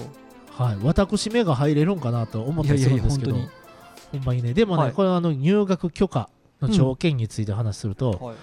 [0.51, 3.33] はい、私目が入れるんかなと思ったりするんですけど。
[3.33, 4.53] ほんまにね。
[4.53, 4.91] でもね、はい。
[4.93, 6.29] これはあの入学許可
[6.61, 8.35] の条件について話すると、はい。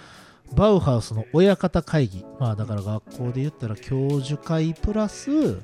[0.54, 2.24] バウハウスの親方会議。
[2.38, 5.58] まあだから学校で言ったら教授会プラス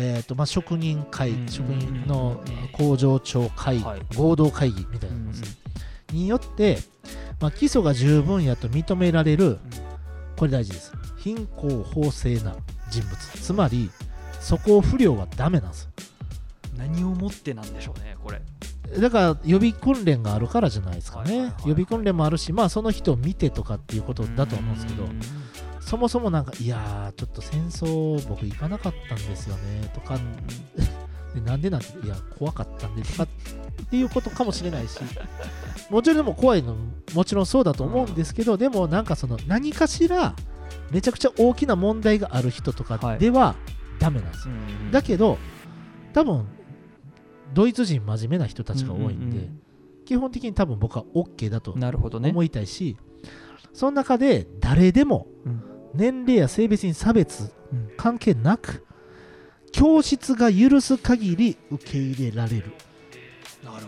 [0.00, 2.40] えーとまあ、職人会、うん職人の
[2.72, 4.00] 工場長会、はい。
[4.14, 5.58] 合同会議みたいなものです、
[6.12, 6.78] によって、
[7.40, 9.58] まあ、基礎が十分やと認められる
[10.38, 10.92] これ大事です。
[11.16, 12.54] 貧困法制な
[12.90, 13.16] 人物。
[13.16, 13.90] つまり
[14.40, 15.88] 素行不良はダメなんです。
[16.76, 18.40] 何をもってなんでしょうねこれ。
[19.00, 21.68] だから予備訓練があるからじゃないですかね、はいはいはいはい。
[21.68, 25.20] 予備訓練もあるしまあその人を見てとかっていうことだと思うんですけどうん。
[25.80, 30.18] そもそもなんかいやーちょっと戦争僕行かなかったんですよねとか
[31.34, 33.26] でなんでなんていや怖かったんでとかっ
[33.90, 34.98] ていうことかもしれないし。
[35.90, 36.76] もちろんでも怖いの
[37.14, 40.34] もちろんそうだと思うんですけど、でもなんかその何かしら
[40.90, 43.54] めちゃくちゃ大きな問題がある人とかでは
[43.98, 45.38] ダメなんですよ、うんだけど
[46.12, 46.46] 多分
[47.54, 49.50] ドイツ人真面目な人たちが多いんで、う
[50.04, 52.30] 基本的に多分僕は OK だとなるほどね。
[52.30, 52.96] 思いたいし、
[53.72, 55.62] その中で誰でもうん。
[55.94, 57.90] 年齢や性別に差別うん。
[57.96, 58.84] 関係なく
[59.78, 62.64] 教室が許す限り受け入れられる。
[63.64, 63.86] なるほど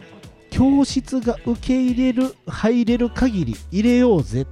[0.48, 4.46] 教室が受け入れる入れる限り入れようぜ。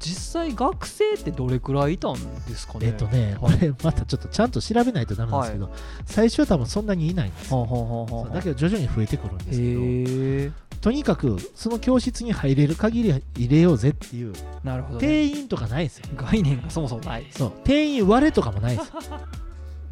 [0.00, 2.86] 実際学生ってどれくらいいたんですかね？
[2.86, 3.58] えっとね、はい。
[3.58, 5.70] これまたちょっとちゃんと調べないとダメなんですけど、
[6.06, 8.30] 最初は多分そんなにいないんですよ。
[8.32, 10.80] だけど徐々に増えてくるんですけど。
[10.80, 14.32] とにかくその教室に入れる限り入れようぜっていう。
[14.64, 16.06] なるほど、ね、定員とかないですよ。
[16.16, 17.52] 概念がそもそもないそう。
[17.64, 18.90] 定員割れとかもないです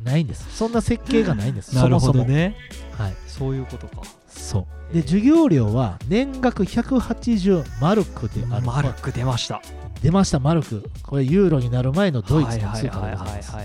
[0.05, 0.47] ないんです。
[0.57, 1.75] そんな設計がないんです。
[1.77, 2.57] なるほどね。
[2.97, 3.15] はい。
[3.27, 4.03] そういうことか。
[4.29, 4.95] そう。
[4.95, 8.67] で授業料は年額180マルクである。
[8.67, 9.61] マルク出ました。
[10.03, 10.89] 出ましたマルク。
[11.03, 13.57] これユーロになる前のドイツの通貨でございます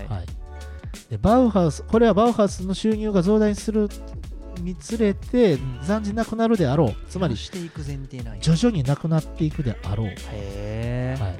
[1.10, 3.88] でバウハウスこれはバウハウスの収入が増大する
[4.62, 5.80] につれてん。
[5.82, 6.94] 残じなくなるであろう。
[7.08, 8.40] つまりしていく前提なんや。
[8.40, 11.36] 徐々になくなっていくであろう、へえ、はい、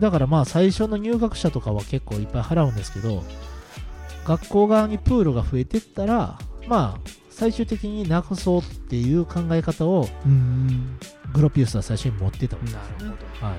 [0.00, 3.24] だからまあ最初の入学者とかは結構いっぱい払うんですけど
[4.26, 10.98] 学校側にプールが増えてったらまあ最終的になくそうっていう考え方をうん
[11.32, 12.72] グロピウスは最初に持ってたわけ。
[12.72, 13.46] なでするほど。
[13.46, 13.54] は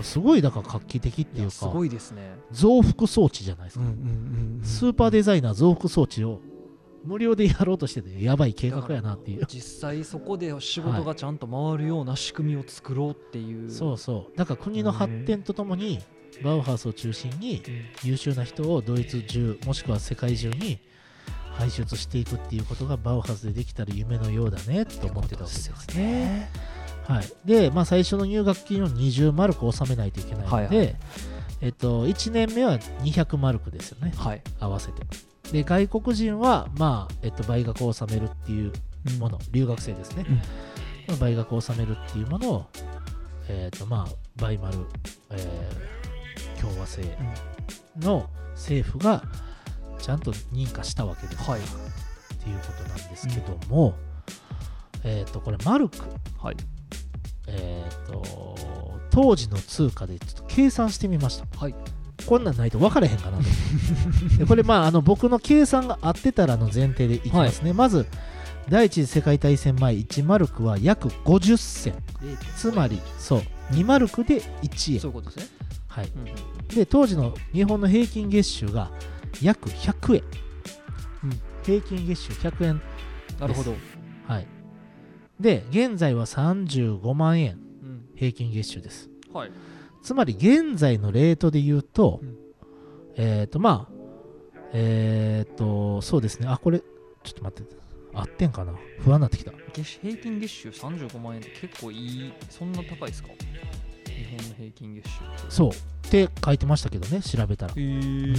[0.00, 2.34] い、すごいだから画期的っていうすかごいですね。
[2.50, 3.98] 増幅装置じゃないですか、うんうん
[4.58, 6.40] うんスーパーデザイナー増幅装置を
[7.04, 9.46] 無料でやろうとしててやばい計画やなっていう。
[9.48, 14.36] 実際そこで仕事がちゃんと回るような仕組みを作ろうっていう、そうそう。
[14.36, 16.00] だから国の発展とともに
[16.42, 20.78] バウハウスを中心にうん優秀な人をドイツ中もしくは世界中に
[21.52, 26.50] 輩出していくっていうことがバウハウスでできたら夢のようだねと思ってたわけですね。
[27.04, 30.96] はい、で、まあ、最初の入学金を20マルク納めないといけないので、はいはい。
[31.60, 34.42] えっと、1年目は200マルクですよねはい。
[34.60, 35.02] 合わせて。
[35.52, 38.72] で外国人は、まあえっと、倍額を納めるっていう
[39.18, 40.36] もの、留学生ですね、うん。
[40.36, 40.42] ま
[41.14, 42.66] あ倍額を納めるっていうものを、
[43.48, 44.78] えっとまあ、倍丸、
[45.30, 46.01] えー
[46.62, 47.02] 共和制
[47.98, 49.24] の政府が
[49.98, 51.60] ちゃんと認可したわけです、はい。
[51.60, 51.64] っ
[52.44, 53.94] ていうことなんですけども、
[55.04, 55.98] えっとこれマルク、
[56.40, 56.56] はい。
[57.48, 58.56] えっと
[59.10, 61.46] 当時の通貨でちょっと計算してみました。
[61.58, 61.74] はい。
[62.24, 63.44] こんなんないと分からへんかなと。
[64.38, 68.06] でこれまああの僕の計算が合ってたらの前提でいきますね、まず
[68.68, 71.94] 第一次世界大戦前1マルクは約50銭。
[72.56, 75.00] つまりそう2マルクで1円。
[75.00, 75.46] そういうことですね、
[75.92, 76.08] はい。
[76.14, 76.68] うんうん。
[76.74, 78.90] で当時の日本の平均月収が
[79.42, 80.22] 約100円、
[81.24, 81.40] うん。
[81.62, 82.82] 平均月収100円
[83.38, 83.74] なるほど、
[84.26, 84.46] はい。
[85.38, 87.58] で現在は35万円。
[87.82, 88.04] うん。
[88.16, 89.10] 平均月収です。
[89.32, 89.50] はい。
[90.02, 92.36] つまり現在のレートで言うと、うん。
[93.16, 93.92] えっ、とまあ
[94.72, 96.48] えっ、とそうですね。
[96.48, 96.86] あこれちょ
[97.30, 97.82] っと待って。
[98.14, 98.74] 合ってんかな？
[98.98, 99.52] 不安になってきた。
[99.72, 101.96] 月平均月収35万円って結構い
[102.28, 103.30] いそんな高いですか？
[104.12, 105.70] 日本の平均月収そう。
[105.70, 105.74] っ
[106.10, 108.34] て書いてましたけどね調べたら、へえうん。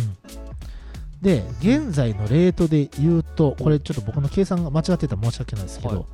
[1.22, 6.06] で現在のレートで言うとこれちょっと僕の計算が間違ってたら申し訳ないですけど、はい。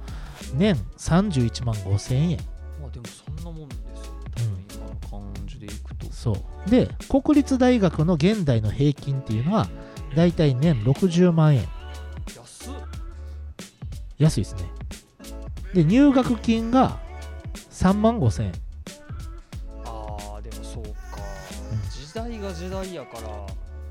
[0.53, 2.37] 年31万5千円。
[2.81, 4.13] まあでもそんなもんですよ。
[4.35, 6.69] 多分今の感じでいくと、そう。
[6.69, 9.67] で国立大学の現代の平均っていうのは
[10.15, 11.67] だいたい年60万円。
[12.37, 12.73] 安っ。
[14.17, 14.61] 安いですね。
[15.73, 16.99] で入学金が
[17.71, 18.53] 3万5千円
[22.39, 23.21] 代が時代やから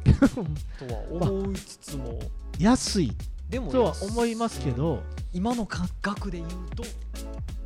[0.86, 2.18] とは思いつつも、
[2.58, 3.12] 安い。
[3.48, 6.94] でもとは思いますけど、今の価格で言うとって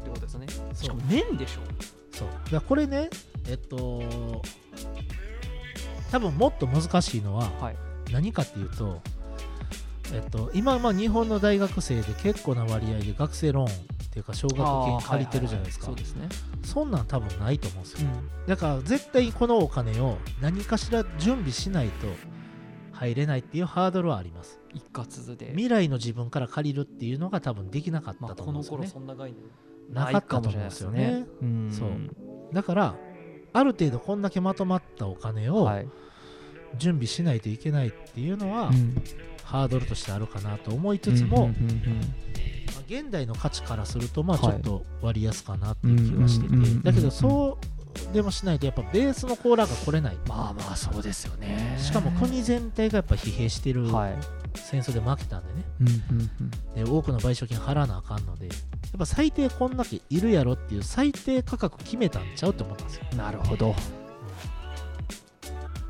[0.08, 0.48] ことですね。
[0.48, 0.88] しそう。
[0.88, 1.60] かも年でしょ。
[2.12, 2.28] そう。
[2.50, 3.10] だこれね
[3.48, 4.02] えっと
[6.10, 7.76] 多分もっと難しいのははい。
[8.12, 9.00] 何かっていうと、
[10.12, 15.86] えっと、今まあ日本の大学生で結構な割合で学生ローンっていうか奨学金借りてるじゃないですか。
[15.86, 16.28] そうですね、
[16.62, 18.10] そんなん多分ないと思うんですよ。
[18.10, 18.46] うん。
[18.46, 22.06] だから絶対このお金を何かしら準備しないと
[22.92, 24.60] 入れないっていうハードルはあります。
[24.74, 25.46] 一括で。
[25.52, 29.00] 未来の自分から借りるっていうのが多分できなかっまあ、たとこの頃思うんですよね。
[29.00, 31.24] そんな概念なかったと思うんですよね。
[31.40, 31.70] うん。
[31.72, 32.54] そう。
[32.54, 32.96] だから
[33.54, 35.88] ある程度こんだけまとまったお金をはい。
[36.78, 38.94] 準備しないといけないっていうのは、うん。
[39.44, 42.31] ハードルとしてあるかなと思いつつも、うんうんうん
[42.66, 44.54] まあ現代の価値からするとまあちはい。
[44.56, 46.54] ょっと割安かなっていう気はしてて、
[46.84, 47.58] だけどそ
[48.10, 50.16] うでもしないとやっぱベースのコーラが来れない。
[50.26, 51.76] まあまあそうですよね。
[51.78, 54.14] しかも国全体がやっぱ疲弊してるはい。
[54.54, 55.64] 戦争で負けたんでね。
[56.74, 63.68] で多くの賠償金払わなあかんのでやっぱ最低こんだけいるやろっていう最低価格決めたんちゃうと思ったんですよ、うんなるほど。
[63.68, 63.76] うね。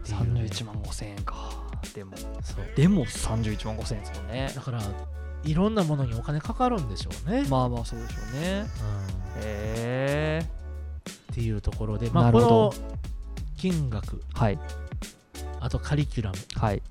[0.05, 1.51] 31万5千円か。
[1.95, 2.16] でも。
[2.16, 2.27] そ
[2.61, 2.77] う。
[2.77, 4.53] でも31万5千円ですもんね。
[4.55, 4.81] だから
[5.45, 8.61] いろんなものにお金かかるんでしょうね、まあまあそうでしょうね。
[8.61, 8.64] うん。
[8.64, 8.66] へ
[9.45, 10.49] え。
[11.32, 12.57] っていうところで、まあ、こなるほど。
[12.82, 12.99] の
[13.57, 14.22] 金額。
[14.34, 14.59] はい。
[15.61, 16.36] あとカリキュラム。
[16.57, 16.82] はい。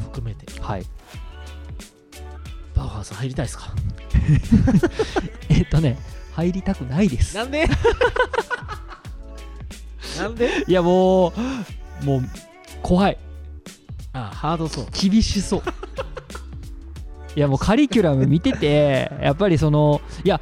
[0.00, 0.46] 含めて。
[0.60, 0.86] はい。
[2.74, 3.72] バウハウス入りたいですか？
[5.48, 5.98] えっとね
[6.34, 7.36] 入りたくないです。
[7.36, 7.66] なんで？
[10.18, 10.64] なんで？
[10.66, 11.32] いやも
[12.02, 12.22] うもう
[12.82, 13.18] 怖い。
[14.14, 14.86] あハードそう。
[14.92, 15.62] 厳しそう
[17.34, 20.40] いやもうカリキュラム見ててやっぱりそのいや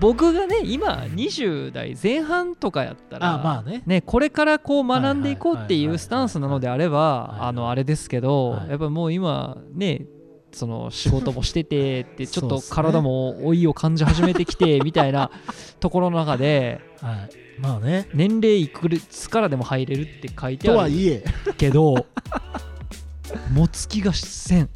[0.00, 3.82] 僕がね今20代前半とかやったらあまあね。
[3.86, 7.48] ね、これからこう学んでいこうってはいうスタンスなのであれはいばはい。
[7.48, 8.70] あのあれですけど、はい。
[8.70, 10.06] やっぱもう今ね
[10.52, 15.30] その仕事もしててって ちょっと体も老いを感じ始めてきて みたいな
[15.80, 17.60] ところの中ではい。
[17.60, 18.08] まあね。
[18.12, 21.24] 年齢いくつからでも入れるって書いてある
[21.56, 22.06] けど
[23.54, 24.68] もつきがせん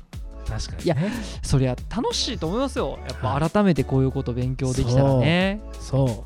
[0.48, 0.96] 確かに、ね、いや
[1.42, 2.98] そりゃ楽しいと思いますよ。
[3.08, 6.24] やっぱ改めてこういうこと勉強できたらね、そ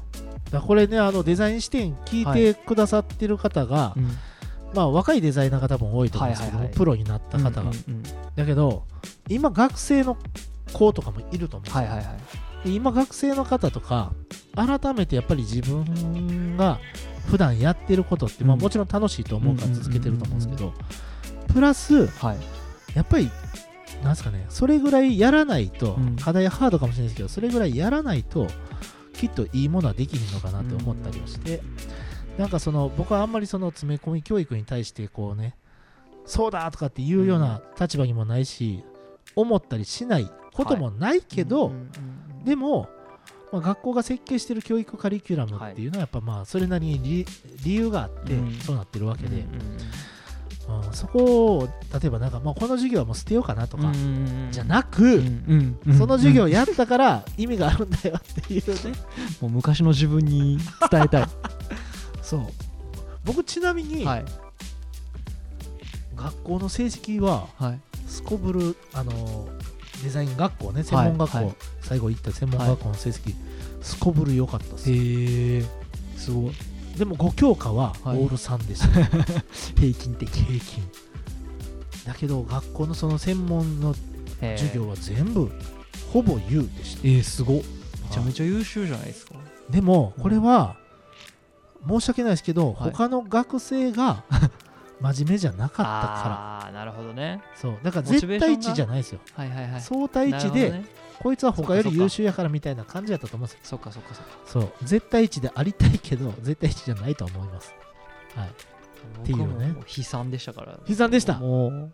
[0.48, 0.52] う。
[0.52, 4.08] だこれねあのデザイン視点聞いてくださってる方が、うん。
[4.74, 6.78] まあ若いデザイナーが多分多いと思うんですけども、はいはいはい。
[6.78, 8.02] プロになった方が、うんうんうん。
[8.36, 8.84] だけど
[9.28, 10.16] 今学生の
[10.72, 12.04] 子とかもいると思うんですよ、はいはいは
[12.64, 12.68] い。
[12.68, 14.12] で今学生の方とか
[14.54, 16.78] 改めてやっぱり自分が
[17.26, 18.62] 普段やってることって、まあ、うん。
[18.62, 20.72] もちろん楽しいと思うから続けてると思うんですけど、
[21.52, 22.38] プラスはい。
[22.94, 23.30] やっぱり
[24.02, 24.46] なんですかね。
[24.48, 26.16] それぐらいやらないと、うん。
[26.16, 28.48] 課題はハードかもしれないですけどそれぐらいやらないと
[29.14, 31.62] きっといいものはできひんのかなって思ったりはして、
[32.38, 35.54] なんかその僕はあんまりその詰め込み教育に対してこうね
[36.24, 38.82] そうだとかっていうような立場にもないし
[39.36, 41.72] 思ったりしないこともないけど、
[42.44, 42.88] でも、
[43.52, 47.26] まあ、学校が設計してる教育カリキュラムっていうのはやっぱまあそれなりに理
[47.64, 48.54] 理由があってうん。
[48.54, 49.44] そうなってるわけで、
[50.68, 53.92] うんうんそこを例えばなんか、まあ、この授業はもう捨てようかなとか、
[54.50, 58.92] じゃなく、うんうんその授業うんやったから意味があるんだよっていうね。
[59.40, 60.58] もう昔の自分に
[60.90, 61.28] 伝えたい。
[62.22, 62.40] そう。
[63.24, 64.24] 僕ちなみに、はい。
[66.16, 67.80] 学校の成績ははい。
[68.06, 69.48] すこぶるあの
[70.02, 71.46] デザイン学校ね専門学校、はい。
[71.46, 73.34] はい最後行った専門学校の成績、
[73.82, 74.94] すこぶる良かったですへ
[75.58, 75.64] え
[76.16, 76.52] すごい
[76.96, 78.18] でも5教科はオはい。
[78.18, 78.88] ール3でした、
[79.80, 80.28] 平均的。
[80.30, 80.90] 平均。
[82.06, 83.94] だけど学校のその専門の
[84.56, 85.50] 授業は全部
[86.12, 87.00] ほぼ U でした。
[87.04, 87.56] えー、すごっ。
[87.58, 87.62] め
[88.10, 89.34] ちゃめちゃ優秀じゃないですか。
[89.70, 90.76] でもこれは
[91.88, 92.90] 申し訳ないですけど、はい。
[92.90, 94.24] 他の学生が
[95.00, 97.40] 真面目じゃなかったかああーなるほどね。
[97.52, 97.78] らそう。
[97.82, 99.20] だから絶対値じゃないですよ。
[99.34, 99.80] はいはいはい。
[99.80, 100.84] 相対値で、ね
[101.22, 103.60] こいつは他より優秀やからみたいな感じだったと思うんですよ。
[103.62, 104.32] そっかそっかそっか。
[104.44, 104.72] そう。
[104.82, 107.72] 絶対値でありたいけど絶対値じゃないと思います。
[108.34, 108.50] はい。
[109.24, 109.74] ていうね。
[109.96, 110.80] 悲惨でしたから。
[110.88, 111.34] 悲惨でした。
[111.34, 111.92] もう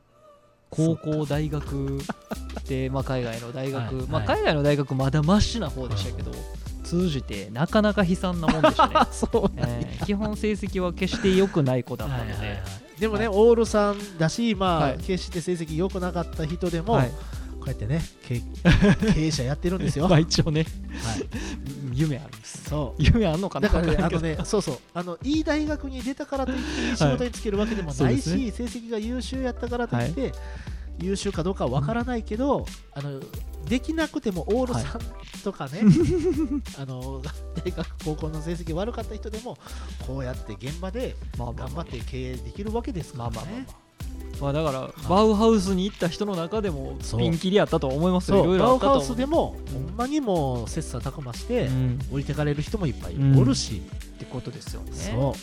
[0.71, 1.99] 高校大学
[2.67, 4.07] で、 まあ、海外の大学、はい。
[4.07, 4.27] まあ、はい。
[4.39, 6.33] 海外の大学まだマシな方でしたけど、
[6.85, 8.95] 通じてなかなか悲惨なもんでしたね。
[9.13, 12.61] そうえー基本成績は決して良くない子だったので、 はいはいはい。
[12.99, 14.99] でもね、はオールさんだし、まあ、はい。
[14.99, 17.13] 決して成績良くなかった人でも、はい
[17.59, 18.41] こうやってね、経
[19.15, 20.05] 経営者やってるんですよ。
[20.07, 20.65] まはい、あ一応ね。
[21.93, 22.29] 夢ある。
[22.29, 23.03] んですそう。
[23.03, 23.69] 夢あんのかな？
[23.69, 30.33] だからね、あのね、そうそう、あのいい大学に出たからといって、いい仕事に就けるわけでもないし、そうで成績が優秀やったからといって、
[31.01, 33.21] 優秀かどうかは分からないけど、あの
[33.69, 35.01] できなくてもオールさん
[35.43, 35.81] とかね、
[36.79, 37.23] あの
[37.65, 39.59] 大学高校の成績悪かった人でも
[40.07, 43.37] こうやって現場で頑張って経営できるわけですからね。
[43.37, 43.88] まあまあまあまあ
[44.41, 48.43] まあだからバウハウスに行った人の中でもピンキリやったと思いますよ。
[48.43, 51.99] いろいろバウハウスでも、うんほんまにもう切磋琢磨して、うん。
[52.13, 53.39] 置いてかれる人もいっぱいうん。
[53.41, 53.83] おるし、
[54.15, 54.93] ってことですよね。
[54.93, 55.35] そ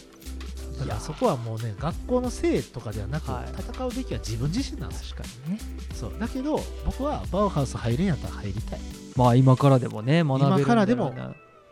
[0.76, 0.80] う。
[0.80, 0.94] だいや。
[0.94, 3.62] からそこはもうね学校のせいとかではなく、はい。
[3.62, 5.60] 戦うべきは自分自身なんですかにね。
[5.94, 6.14] そう。
[6.18, 8.80] だけど僕はバウハウス入れんやったら入りたい、
[9.18, 11.14] まあ今からでもね学べる今からでも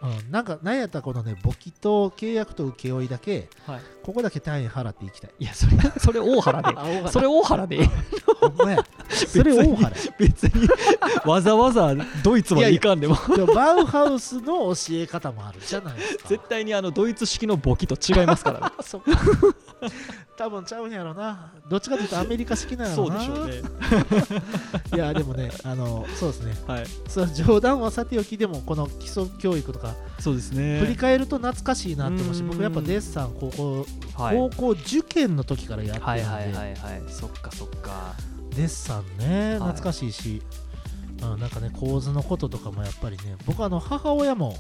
[0.04, 3.82] うん、なんかなんやったらこのね簿記と契約と請負いだけはい。
[4.04, 5.32] ここだけ単位払っていきたい。
[5.40, 6.76] いやそれ それ大原で。
[7.10, 7.90] それ大原で。
[9.10, 10.68] それ大原別に
[11.26, 13.16] わざわざドイツまで行かんでも。
[13.56, 16.30] バウハウスの教え方もあるじゃないですか。
[16.30, 18.68] 絶対にあのドイツ式の簿記と違いますからね。
[18.78, 19.12] あそっか。
[20.36, 21.52] 多分ちゃうんやろな。
[21.70, 23.22] どっちかというとアメリカ式なんやろな。
[23.24, 24.42] そうでしょうね。
[24.94, 26.56] いやでもねあのそうですね。
[26.68, 26.86] はい。
[27.08, 30.80] そう冗談はさておきでもこの基礎教育とかそうですね。
[30.80, 32.48] 振り返ると懐かしいなって思うしうん。
[32.48, 33.86] 僕やっぱデッサン高校、
[34.16, 34.36] はい。
[34.36, 37.04] 高校受験の時からやってるんで、はいはいはいはい。
[37.08, 38.14] そっかそっか。
[38.56, 39.60] デッサンねはい。
[39.60, 40.42] 懐かしいし、
[41.22, 44.56] うん、なんかね構図のこととかもやっぱりね僕あの母親も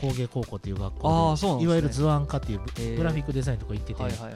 [0.00, 1.58] 工芸高校っていう学あ校ですね。
[1.58, 4.34] でいわゆる図案科っていうグラフィックデザインとか行ってて、はいはいはい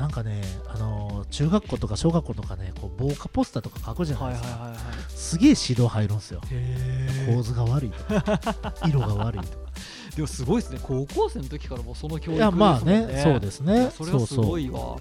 [0.00, 4.80] なんかね、あのー中学校とか小学校とかねこう防火ポスターとか書くじゃなはいいですか、はいはいはい
[5.10, 6.40] すげえ指導入るんですよ。
[6.50, 8.40] へ構図が悪いとか
[8.88, 9.70] 色が悪いとか。
[10.16, 10.80] でもすごいですね。
[10.82, 13.92] 高校生の時からもうその教育いやまあねそうですね。
[13.96, 14.96] それはすごういわ。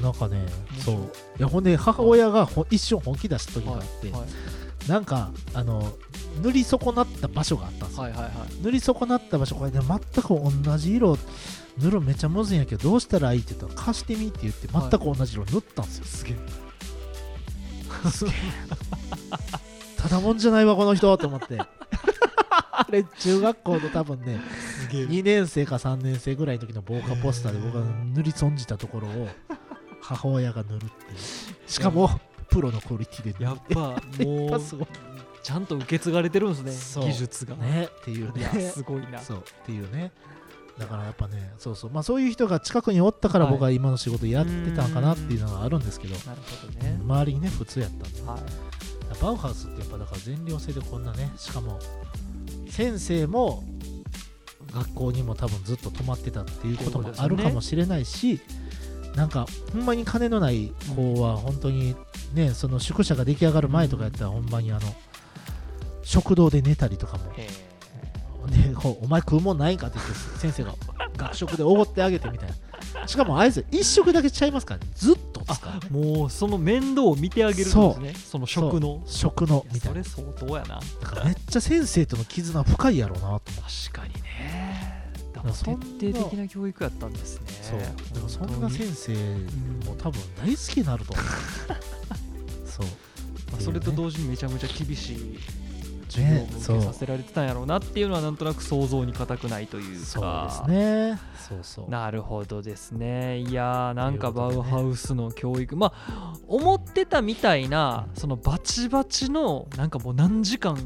[0.00, 0.46] なんかね
[0.84, 0.94] そう。
[0.94, 4.20] いやほんで母親がほ一瞬本気出した時があって、はい
[4.88, 5.92] なんかあの
[6.42, 8.32] 塗り損なった場所があったんですよ、はいはいはい。
[8.62, 10.28] 塗り損なった場所これで全く
[10.62, 11.18] 同じ色
[11.80, 14.90] 塗るのめっちゃむずいんやけどどうしたらいいって言ったら貸してみって言ってはい。
[14.90, 16.36] 全く同じ色塗ったんですよ、すげえ。
[19.96, 21.58] ただもんじゃないわこの人と思って。
[21.60, 24.40] あれ中学校の多分ね
[24.80, 25.04] すげえ。
[25.04, 29.28] 2年生か3年生ぐらいの時の防火ポスターで僕が塗り損じたところを
[30.00, 30.90] 母親が塗るっていう。
[31.66, 34.60] しかもプロのクオリティでやっぱもう
[35.42, 37.56] ちゃんと受け継がれてるんですね技術が。
[37.56, 38.70] ねっていうね。
[38.72, 39.18] すごいな。
[39.20, 40.12] そうっていうね
[40.78, 41.90] だからやっぱねそうそう。
[41.90, 43.54] まあそういう人が近くにおったからはい。
[43.54, 46.84] 僕は今の仕事やってたんかなっていうのがあるんですけど、なるほどうん。
[46.84, 48.22] ね周りにね普通やったんで。
[48.22, 48.40] はい。
[49.22, 51.78] バウハウスってやっぱだから全寮制でこんなねしかも
[52.68, 53.64] 先生も
[54.72, 58.38] 学校にも多分ずっと泊まってたっていうこともあるかもしれないし、
[59.16, 61.96] なんかほんまに金のない子は本当に
[62.34, 64.80] ねその宿舎が出来上がる前とかやったらほんまにあの
[66.02, 67.67] 食堂で寝たりとかもへでこう
[68.86, 70.74] お前食うもんないんかって言って先生が
[71.16, 72.54] 学食でおごってあげてみたいな。
[73.06, 74.86] しかもあいつ一食だけちゃいますからね。
[74.94, 78.14] ずっと使うえもうその面倒を見てあげるんですね。
[78.14, 79.02] その食の。
[79.06, 80.04] 食のみたいな。
[80.04, 80.80] それ相当やな。
[81.00, 85.12] だからめっちゃ先生との絆深いやろうなと確かにね。
[85.32, 87.46] だから徹底的な教育やったんですね。
[87.62, 87.80] そう。
[87.80, 89.12] だからそんな先生
[89.88, 91.24] も多分大好きになると思う。
[92.66, 92.86] そう。
[93.52, 95.38] まあそれと同時にめちゃめちゃ厳しい
[96.08, 100.06] 授業を受けさせられてたんやろうなっていうのはなんとなく想像に難くないというか。
[100.06, 100.80] そうです
[101.14, 101.20] ね。
[101.48, 101.90] そうそう。
[101.90, 103.38] なるほどですね。
[103.38, 110.76] いやーなんかバウハウスの教育、まあ思ってたみたいなそのバチバチのなんかもう何時間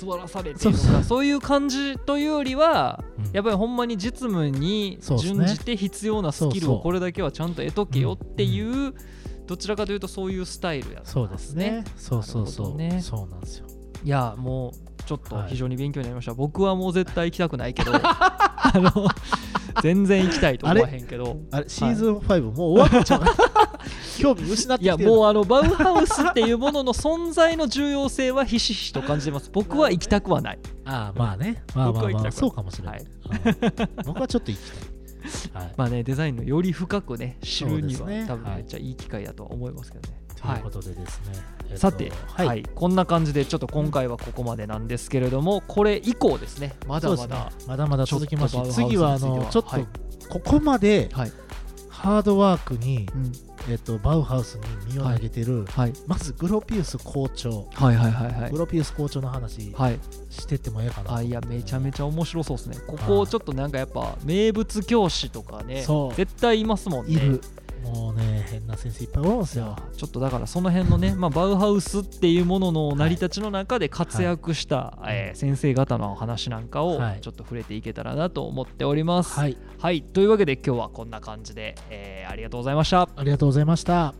[0.00, 3.30] 座らされてとかそういう感じというよりはうん。
[3.32, 8.94] やっぱりほんまに実務に準じて必要なスキルをこれだけはちゃんと得とけよっていう
[9.46, 11.84] どちらかというとそういうスタイルやったそうですね。
[11.96, 12.66] そうそうなそう、
[13.02, 13.66] そうなんですよ
[14.04, 15.50] いやもうちょっとはい。
[15.50, 19.08] 非常に勉強になりました、僕はもう絶対行きたくないけど あの
[19.82, 21.38] 全然行きたいと思わへんけど。
[21.50, 21.68] あれ？
[21.68, 23.22] シーズン5もう終わっちゃう？
[24.18, 29.50] 興味失っていやもうあのバウハウスっていうものの存在の重要性はひしひしと感じてます。
[29.52, 30.58] 僕は行きたくはない。
[30.84, 31.62] ああまあね。
[31.74, 32.32] まあまあまあ僕は行きたくない。
[32.32, 33.04] そうかもしれない、はい。
[33.98, 35.74] う ん僕はちょっと行きたい、はい。
[35.76, 38.24] まあねデザインのより深くね知るには、ね。
[38.26, 41.32] 多分めっちゃいい機会だとは思いますけどね、はいということでですね、
[41.64, 42.62] えっとさて、はい、はい。
[42.74, 47.50] こんな感じでちょっと今回はここまでなんですけれどもこれ以降ですねまだまだ、ね。
[47.66, 48.56] まだまだ続きます。
[48.56, 49.86] し次はあのちょっとはい
[50.28, 51.32] ここまではい。
[51.88, 53.32] ハードワークに、うん。
[53.66, 58.50] えっと、バウハウスに身を投げてる、はい、まずグロピウス校長、はいはいはいはい。
[58.50, 59.98] グロピウス校長の話はい。
[60.28, 61.14] してってもええかなと。
[61.14, 62.76] あいやめちゃめちゃ面白そうですね。
[62.86, 67.12] ここちょっとなんかやっぱ名物教師とかね絶対いますもんね。
[67.12, 67.40] いる
[67.84, 69.76] もうね変な先生いっぱいおるんですよ。
[69.96, 77.20] ちょっとだからその辺のね、まあ、バウハウスっていうものの成り立ちの中で活躍した、えー先生方のお話なんかをはい。
[77.20, 79.38] ちょっと触れていけたらなと思っております。
[79.38, 79.56] はい。
[79.78, 83.08] はい、というわけで今日はこんな感じで、えーありがとうございました。
[83.16, 84.14] ありがとうございました